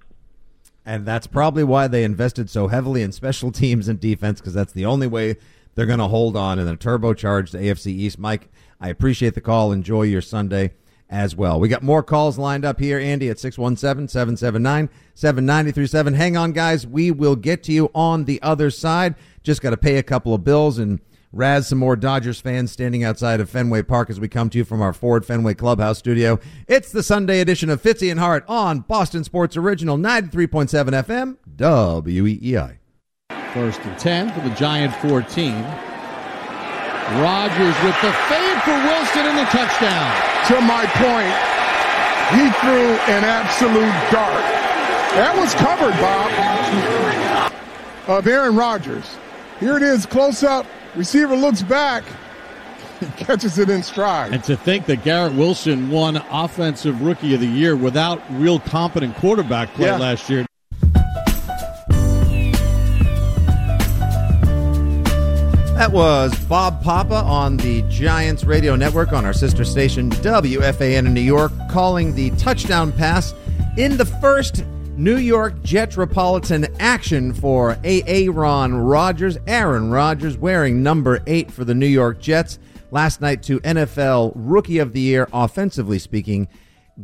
[0.87, 4.73] And that's probably why they invested so heavily in special teams and defense because that's
[4.73, 5.37] the only way
[5.75, 8.19] they're going to hold on in a turbocharged AFC East.
[8.19, 8.51] Mike,
[8.81, 9.73] I appreciate the call.
[9.73, 10.73] Enjoy your Sunday
[11.15, 11.61] as well.
[11.61, 16.15] We got more calls lined up here, Andy, at 617 779 7937.
[16.15, 16.87] Hang on, guys.
[16.87, 19.15] We will get to you on the other side.
[19.45, 20.99] Just got to pay a couple of bills and
[21.33, 24.65] razz some more Dodgers fans standing outside of Fenway Park as we come to you
[24.65, 26.41] from our Ford Fenway Clubhouse studio.
[26.67, 32.79] It's the Sunday edition of Fitzy and Hart on Boston Sports Original 93.7 FM, WEEI.
[33.53, 35.94] First and 10 for the Giant 14.
[37.21, 40.11] Rodgers with the fade for Wilson and the touchdown.
[40.49, 41.35] To my point,
[42.33, 44.43] he threw an absolute dart.
[45.15, 47.53] That was covered, Bob,
[48.19, 49.05] of Aaron Rodgers.
[49.61, 50.67] Here it is, close up.
[50.97, 52.05] Receiver looks back.
[53.01, 54.33] He catches it in stride.
[54.33, 59.17] And to think that Garrett Wilson won Offensive Rookie of the Year without real competent
[59.17, 59.99] quarterback play Yeah.
[59.99, 60.47] last year.
[65.85, 71.13] That was Bob Papa on the Giants radio network on our sister station WFAN in
[71.13, 73.35] New York, calling the touchdown pass
[73.77, 74.65] in the first
[74.97, 79.37] New York Jetropolitan action for Aaron Rodgers.
[79.47, 82.59] Aaron Rodgers wearing number eight for the New York Jets
[82.91, 86.49] last night to NFL Rookie of the Year, offensively speaking.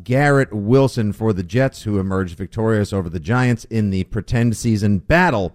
[0.02, 5.00] Garrett Wilson for the Jets, who emerged victorious over the Giants in the pretend season
[5.00, 5.54] battle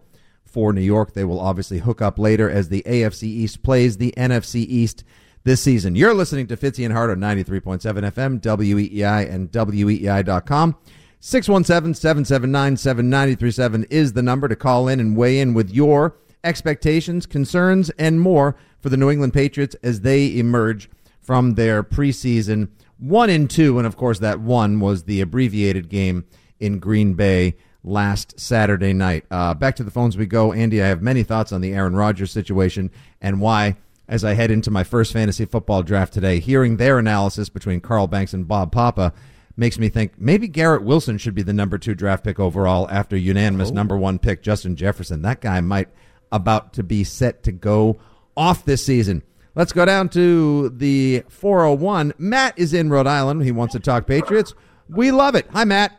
[0.55, 1.13] for New York.
[1.13, 5.03] They will obviously hook up later as the AFC East plays the NFC East
[5.43, 5.97] this season.
[5.97, 10.77] You're listening to Fitzy and Hart on 93.7 FM, WEEI, and WEEI.com.
[11.19, 18.21] 617-779-7937 is the number to call in and weigh in with your expectations, concerns, and
[18.21, 20.89] more for the New England Patriots as they emerge
[21.19, 23.77] from their preseason one and two.
[23.77, 26.23] And of course, that one was the abbreviated game
[26.61, 29.25] in Green Bay last Saturday night.
[29.31, 30.51] Uh, back to the phones we go.
[30.51, 33.77] Andy, I have many thoughts on the Aaron Rodgers situation and why,
[34.07, 38.07] as I head into my first fantasy football draft today, hearing their analysis between Carl
[38.07, 39.13] Banks and Bob Papa
[39.55, 43.15] makes me think maybe Garrett Wilson should be the number two draft pick overall after
[43.15, 45.21] unanimous number one pick Justin Jefferson.
[45.21, 45.89] That guy might
[46.31, 47.97] about to be set to go
[48.35, 49.23] off this season.
[49.53, 52.15] Let's go down to the 401.
[52.17, 53.43] Matt is in Rhode Island.
[53.43, 54.53] He wants to talk Patriots.
[54.89, 55.47] We love it.
[55.53, 55.97] Hi, Matt.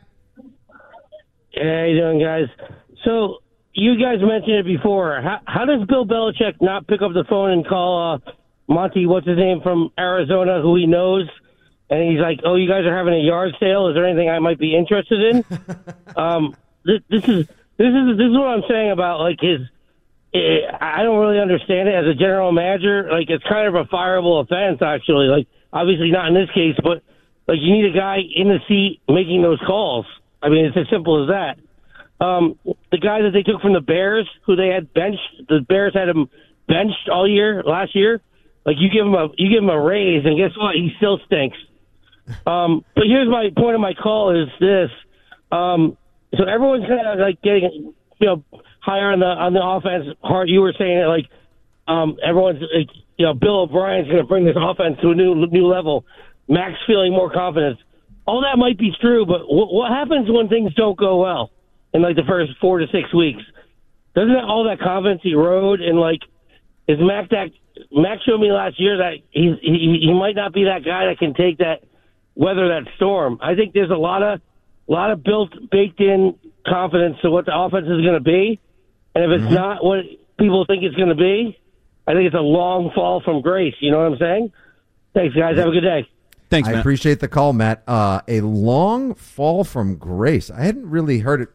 [1.57, 2.49] Hey, you doing, guys?
[3.03, 3.39] So
[3.73, 5.23] you guys mentioned it before.
[5.23, 8.31] How, how does Bill Belichick not pick up the phone and call uh,
[8.69, 11.27] Monti, what's his name from Arizona, who he knows,
[11.89, 13.89] and he's like, "Oh, you guys are having a yard sale.
[13.89, 15.45] Is there anything I might be interested in?"
[16.17, 16.55] um,
[16.85, 17.47] this, this is
[17.79, 19.61] this is this is what I'm saying about like his.
[20.35, 23.09] eh, I don't really understand it as a general manager.
[23.11, 25.29] Like it's kind of a fireable offense, actually.
[25.29, 27.03] Like obviously not in this case, but
[27.49, 30.05] like you need a guy in the seat making those calls.
[30.47, 32.25] I mean, it's as simple as that.
[32.25, 32.59] Um,
[32.93, 36.09] the guy that they took from the Bears, who they had benched, the Bears had
[36.09, 36.31] him
[36.69, 38.21] benched all year last year.
[38.65, 40.75] Like you give him a you give him a raise, and guess what?
[40.75, 41.59] He still stinks.
[42.47, 44.91] Um, but here's my point of my call is this.
[45.53, 45.97] Um,
[46.37, 48.45] so everyone's kind of like getting you know
[48.81, 50.17] higher on the on the offense.
[50.23, 51.27] Hart, you were saying it like
[51.87, 52.89] um, everyone's like,
[53.19, 56.05] you know Bill O'Brien's going to bring this offense to a new new level.
[56.49, 57.79] Max feeling more confidence.
[58.27, 61.51] All that might be true, but what, what happens when things don't go well
[61.95, 63.43] in like the first four to six weeks?
[64.15, 65.81] Doesn't that, all that confidence erode?
[65.81, 66.21] And like,
[66.89, 67.51] is Mac that
[67.93, 71.19] Mac showed me last year that he's, he he might not be that guy that
[71.19, 71.85] can take that
[72.35, 73.39] weather that storm.
[73.43, 74.41] I think there's a lot of
[74.89, 76.35] a lot of built baked in
[76.67, 78.59] confidence to what the offense is going to be.
[79.15, 79.55] And if it's Mm-hmm.
[79.55, 80.01] not what
[80.39, 81.59] people think it's going to be,
[82.07, 83.75] I think it's a long fall from grace.
[83.81, 84.53] You know what I'm saying?
[85.15, 85.57] Thanks, guys.
[85.57, 86.09] Have a good day.
[86.49, 86.81] Thanks, I Matt.
[86.81, 87.83] appreciate the call, Matt.
[87.87, 90.51] Uh, a long fall from grace.
[90.51, 91.49] I hadn't really heard it.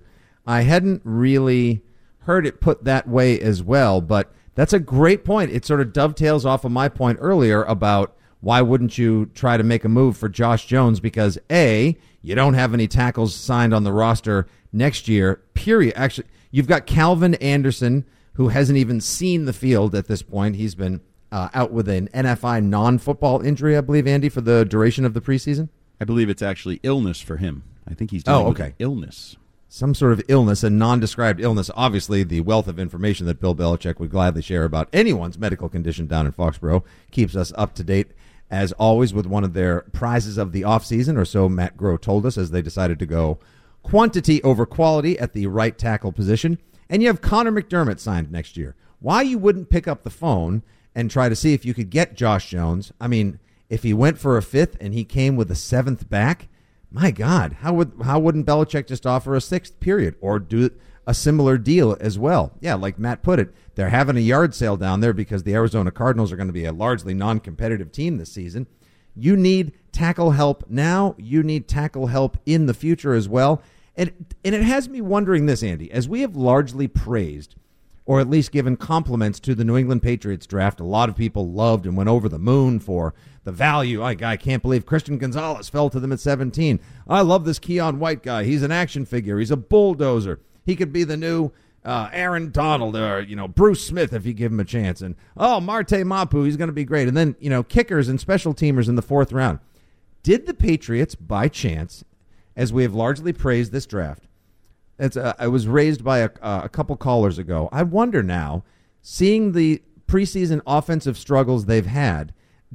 [0.46, 1.82] I hadn't really
[2.20, 4.02] heard it put that way as well.
[4.02, 5.52] But that's a great point.
[5.52, 9.64] It sort of dovetails off of my point earlier about why wouldn't you try to
[9.64, 11.00] make a move for Josh Jones?
[11.00, 15.42] Because a you don't have any tackles signed on the roster next year.
[15.54, 15.94] Period.
[15.96, 20.56] Actually, you've got Calvin Anderson who hasn't even seen the field at this point.
[20.56, 21.02] He's been
[21.32, 25.22] uh, out with an NFI non-football injury, I believe, Andy, for the duration of the
[25.22, 25.70] preseason.
[26.00, 27.64] I believe it's actually illness for him.
[27.88, 28.74] I think he's Oh, dealing with okay.
[28.80, 29.36] illness.
[29.70, 31.72] Some sort of illness, a non-described illness.
[31.76, 36.08] Obviously, the wealth of information that Bill Belichick would gladly share about anyone's medical condition
[36.08, 38.08] down in Foxborough keeps us up to date,
[38.50, 42.26] as always, with one of their prizes of the offseason, or so Matt Groh told
[42.26, 43.40] us as they decided to go
[43.82, 46.58] quantity over quality at the right tackle position.
[46.90, 48.76] And you have Conor McDermott signed next year.
[49.00, 50.62] Why you wouldn't pick up the phone
[50.96, 52.92] and try to see if you could get Josh Jones?
[53.00, 53.39] I mean,
[53.70, 56.50] if he went for a fifth and he came with a seventh back,
[56.92, 60.70] my God, how would how wouldn't Belichick just offer a sixth period or do
[61.08, 62.52] a similar deal as well?
[62.60, 65.89] Yeah, like Matt put it, they're having a yard sale down there because the Arizona
[65.89, 68.68] Cardinals are going to be a largely non-competitive team this season.
[69.16, 71.16] You need tackle help now.
[71.18, 73.62] You need tackle help in the future as well.
[73.96, 74.12] And
[74.44, 77.56] and it has me wondering this, Andy, as we have largely praised
[78.12, 80.82] or at least given compliments to the New England Patriots draft.
[80.82, 83.14] A lot of people loved and went over the moon for
[83.45, 84.01] the value.
[84.01, 86.82] Like, I can't believe Christian Gonzalez fell to them at 17.
[87.07, 88.43] I love this Keion White guy.
[88.43, 89.39] He's an action figure.
[89.39, 90.41] He's a bulldozer.
[90.66, 91.53] He could be the new
[91.86, 95.01] uh, Aaron Donald or, you know, Bruce Smith if you give him a chance.
[95.01, 97.07] And, oh, Marte Mapu, he's going to be great.
[97.07, 99.59] And then, you know, kickers and special teamers in the fourth round.
[100.22, 102.03] Did the Patriots, by chance,
[102.57, 104.28] as we have largely praised this draft,
[105.02, 107.68] it's uh, I was raised by a, uh, a couple callers ago.
[107.72, 108.64] I wonder now,
[109.02, 112.34] seeing the preseason offensive struggles they've had,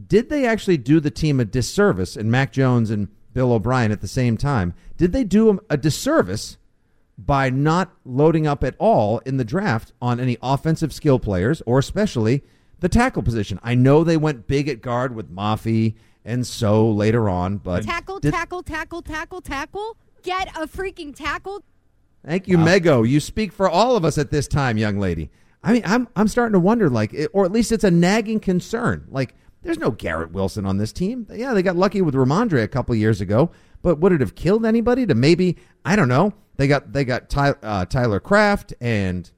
[0.09, 2.17] did they actually do the team a disservice?
[2.17, 6.57] And Mac Jones and Bill O'Brien at the same time, did they do a disservice
[7.19, 11.79] by not loading up at all in the draft on any offensive skill players, or
[11.79, 12.43] especially
[12.81, 13.61] the tackle position?
[13.63, 18.19] I know they went big at guard with Mafi and Sow later on, but Tackle,
[18.19, 19.97] did- tackle, tackle, tackle, tackle.
[20.23, 21.63] Get a freaking tackle.
[22.27, 23.09] Thank you, Mego.
[23.09, 25.31] You speak for all of us at this time, young lady.
[25.63, 29.07] I mean, I'm I'm starting to wonder, like, or at least it's a nagging concern.
[29.09, 31.27] Like, there's no Garrett Wilson on this team.
[31.33, 34.67] Yeah, they got lucky with Rhamondre a couple years ago, but would it have killed
[34.67, 35.57] anybody to maybe?
[35.85, 36.35] I don't know.
[36.57, 39.31] They got they got Ty, uh, Tyler Kraft and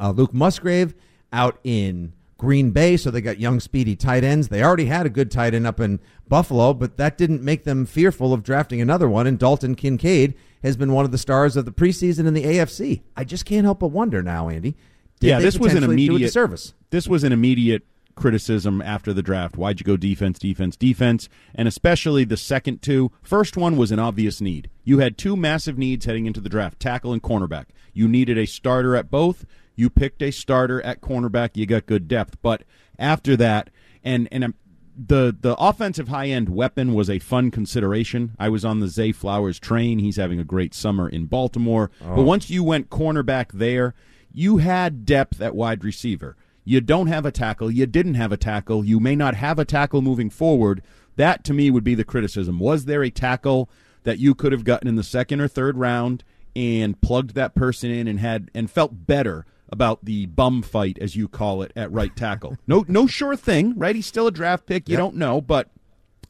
[0.00, 0.94] uh, Luke Musgrave
[1.34, 4.48] out in Green Bay, so they got young, speedy tight ends.
[4.48, 7.84] They already had a good tight end up in Buffalo, but that didn't make them
[7.84, 9.26] fearful of drafting another one.
[9.26, 10.34] And Dalton Kincaid
[10.66, 13.02] has been one of the stars of the preseason in the AFC.
[13.16, 14.76] I just can't help but wonder now, Andy.
[15.20, 16.74] Did yeah, this was an potentially do a immediate disservice?
[16.90, 17.86] This was an immediate
[18.16, 19.56] criticism after the draft.
[19.56, 21.28] Why'd you go defense, defense, defense?
[21.54, 23.12] And especially the second two.
[23.22, 24.68] First one was an obvious need.
[24.84, 27.66] You had two massive needs heading into the draft: tackle and cornerback.
[27.92, 29.46] You needed a starter at both.
[29.74, 31.50] You picked a starter at cornerback.
[31.54, 32.36] You got good depth.
[32.42, 32.64] But
[32.98, 33.70] after that,
[34.02, 34.54] and and um,
[34.96, 38.34] the the offensive high end weapon was a fun consideration.
[38.38, 39.98] I was on the Zay Flowers train.
[39.98, 41.90] He's having a great summer in Baltimore.
[42.02, 42.16] Oh.
[42.16, 43.94] But once you went cornerback there,
[44.32, 46.36] you had depth at wide receiver.
[46.64, 47.70] You don't have a tackle.
[47.70, 48.84] You didn't have a tackle.
[48.84, 50.82] You may not have a tackle moving forward.
[51.16, 52.58] That to me would be the criticism.
[52.58, 53.70] Was there a tackle
[54.02, 56.24] that you could have gotten in the second or third round
[56.54, 61.16] and plugged that person in and had and felt better about the bum fight as
[61.16, 62.56] you call it at right tackle?
[62.66, 63.96] no no sure thing, right?
[63.96, 64.88] He's still a draft pick.
[64.88, 64.98] You Yep.
[64.98, 65.70] don't know, but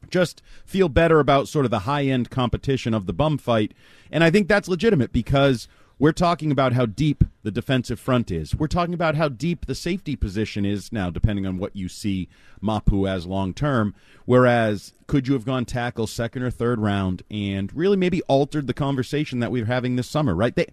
[0.09, 3.73] just feel better about sort of the high end competition of the bum fight.
[4.11, 5.67] And I think that's legitimate because
[5.99, 8.53] we're talking about how deep the defensive front is.
[8.55, 12.29] We're talking about how deep the safety position is now, depending on what you see
[12.61, 13.95] Mapu as long term.
[14.25, 18.73] Whereas, could you have gone tackle second or third round and really maybe altered the
[18.75, 20.55] conversation that we we're having this summer, right?
[20.55, 20.67] They,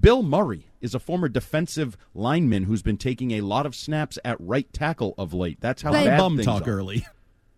[0.00, 4.36] Bill Murray is a former defensive lineman who's been taking a lot of snaps at
[4.40, 5.58] right tackle of late.
[5.60, 6.06] That's how Right.
[6.06, 6.70] bad Bum things talk are.
[6.78, 7.06] early.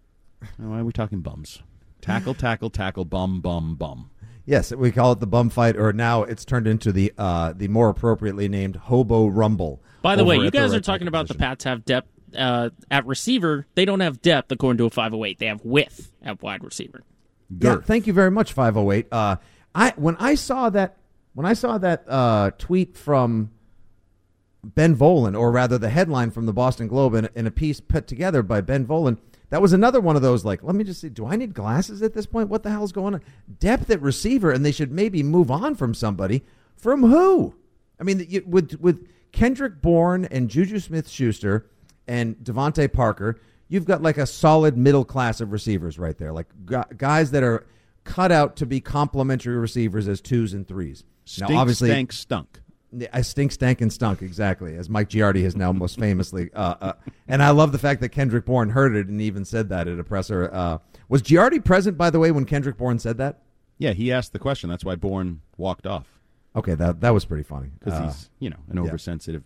[0.57, 1.63] Why are we talking bums?
[2.01, 4.11] Tackle, tackle, tackle, bum, bum, bum.
[4.47, 7.69] Yes, we call it the bum fight, or now it's turned into the uh, the
[7.69, 9.83] more appropriately named Hobo Rumble.
[10.01, 11.35] By the way, you at the guys are talking tackle about the.
[11.35, 13.67] Pats have depth uh, at receiver.
[13.75, 15.39] They don't have depth according to a 508.
[15.39, 17.03] They have width at wide receiver.
[17.51, 19.09] Yeah, thank you very much, 508.
[19.13, 19.37] Uh,
[19.75, 20.98] I when I saw that
[21.39, 23.53] when I saw that uh, tweet from
[24.65, 28.09] Ben Volin, or rather the headline from the Boston Globe in, in a piece put
[28.09, 29.19] together by Ben Volin,
[29.51, 32.03] that was another one of those like, let me just see, do I need glasses
[32.03, 32.49] at this point?
[32.49, 33.21] What the hell's going on?
[33.61, 36.43] Depth at receiver, and they should maybe move on from somebody
[36.77, 37.55] From who?
[38.01, 41.67] I mean, you, with with Kendrick Bourne and Juju Smith Schuster
[42.09, 46.49] and DeVante Parker, you've got like a solid middle class of receivers right there, like
[46.97, 47.65] guys that are
[48.03, 51.05] cut out to be complementary receivers as twos and threes.
[51.29, 52.61] Stink, now, obviously, stank, stunk.
[53.13, 56.51] I stink, stank, and stunk exactly as Mike Giardi has now most famously.
[56.55, 56.93] Uh, uh,
[57.29, 59.99] and I love the fact that Kendrick Bourne heard it and even said that at
[59.99, 60.49] a presser.
[60.53, 63.43] Uh, was Giardi present, by the way, when Kendrick Bourne said that?
[63.77, 64.71] Yeah, he asked the question.
[64.71, 66.19] That's why Bourne walked off
[66.57, 68.83] Okay, that that was pretty funny because Uh, he's you know an yeah.
[68.83, 69.45] oversensitive.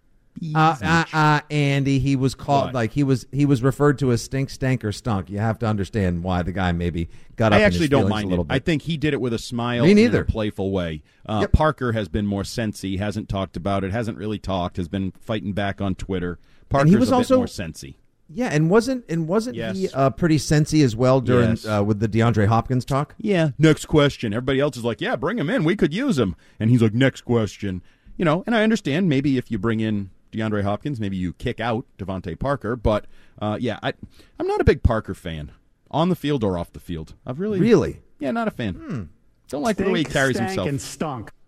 [0.55, 2.75] Uh, uh, uh, Andy, he was called What?
[2.75, 5.31] like he was he was referred to as stink, stank, or stunk.
[5.31, 7.57] You have to understand why the guy maybe got up.
[7.57, 8.49] I in actually his don't feelings mind a little it.
[8.49, 8.55] bit.
[8.55, 10.23] I think he did it with a smile, Me and in neither.
[10.23, 11.03] a playful way.
[11.27, 11.47] Uh.
[11.49, 15.53] Parker has been more sensy, hasn't talked about it, hasn't really talked, has been fighting
[15.53, 16.39] back on Twitter.
[16.71, 17.97] Parker's he was a also- bit more sensy.
[18.29, 19.93] yeah, and wasn't and wasn't he Yes.
[19.95, 21.67] uh, pretty sensy as well during Yes.
[21.67, 23.15] uh, with the DeAndre Hopkins talk?
[23.19, 23.51] Yeah.
[23.59, 24.33] Next question.
[24.33, 25.63] Everybody else is like, yeah, bring him in.
[25.63, 26.35] We could use him.
[26.59, 27.83] And he's like, next question.
[28.17, 31.61] You know, and I understand maybe if you bring in DeAndre Hopkins, maybe you kick
[31.61, 32.75] out DeVante Parker.
[32.77, 33.07] But
[33.39, 33.93] uh, yeah, I,
[34.39, 35.53] I'm not a big Parker fan
[35.91, 37.15] on the field or off the field.
[37.27, 38.01] I've really, Really?
[38.19, 39.11] yeah, not a fan.
[39.49, 40.69] Don't like the way he carries himself.
[40.69, 41.31] And stunk.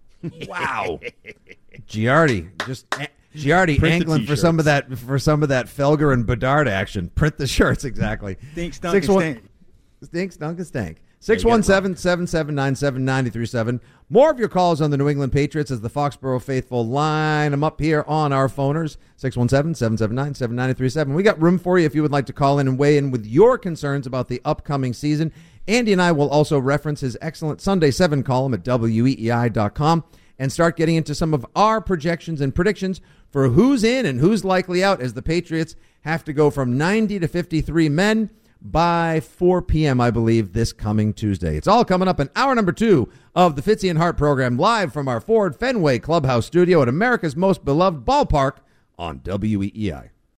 [0.48, 1.00] Wow,
[1.86, 2.88] Giardi just
[3.36, 7.10] Giardi Print angling for some of that for some of that Felger and Bedard action.
[7.10, 8.36] Print the shirts exactly.
[8.52, 9.44] Stink, stunk, Six and one- stank.
[10.02, 11.02] Stink, stunk, and stank.
[11.20, 13.80] 617 7797 937.
[14.10, 17.64] More of your calls on the New England Patriots as the Foxborough faithful line them
[17.64, 18.98] up here on our phoners.
[19.16, 21.14] 617 779 7937.
[21.14, 23.10] We got room for you if you would like to call in and weigh in
[23.10, 25.32] with your concerns about the upcoming season.
[25.66, 30.04] Andy and I will also reference his excellent Sunday 7 column at weei.com
[30.38, 33.00] and start getting into some of our projections and predictions
[33.30, 37.20] for who's in and who's likely out as the Patriots have to go from 90
[37.20, 38.28] to 53 men
[38.64, 41.56] by 4 p.m., I believe, this coming Tuesday.
[41.56, 44.92] It's all coming up in hour number two of the Fitzy and Hart program, live
[44.92, 48.56] from our Ford Fenway Clubhouse studio at America's most beloved ballpark
[48.98, 50.13] on WEEI.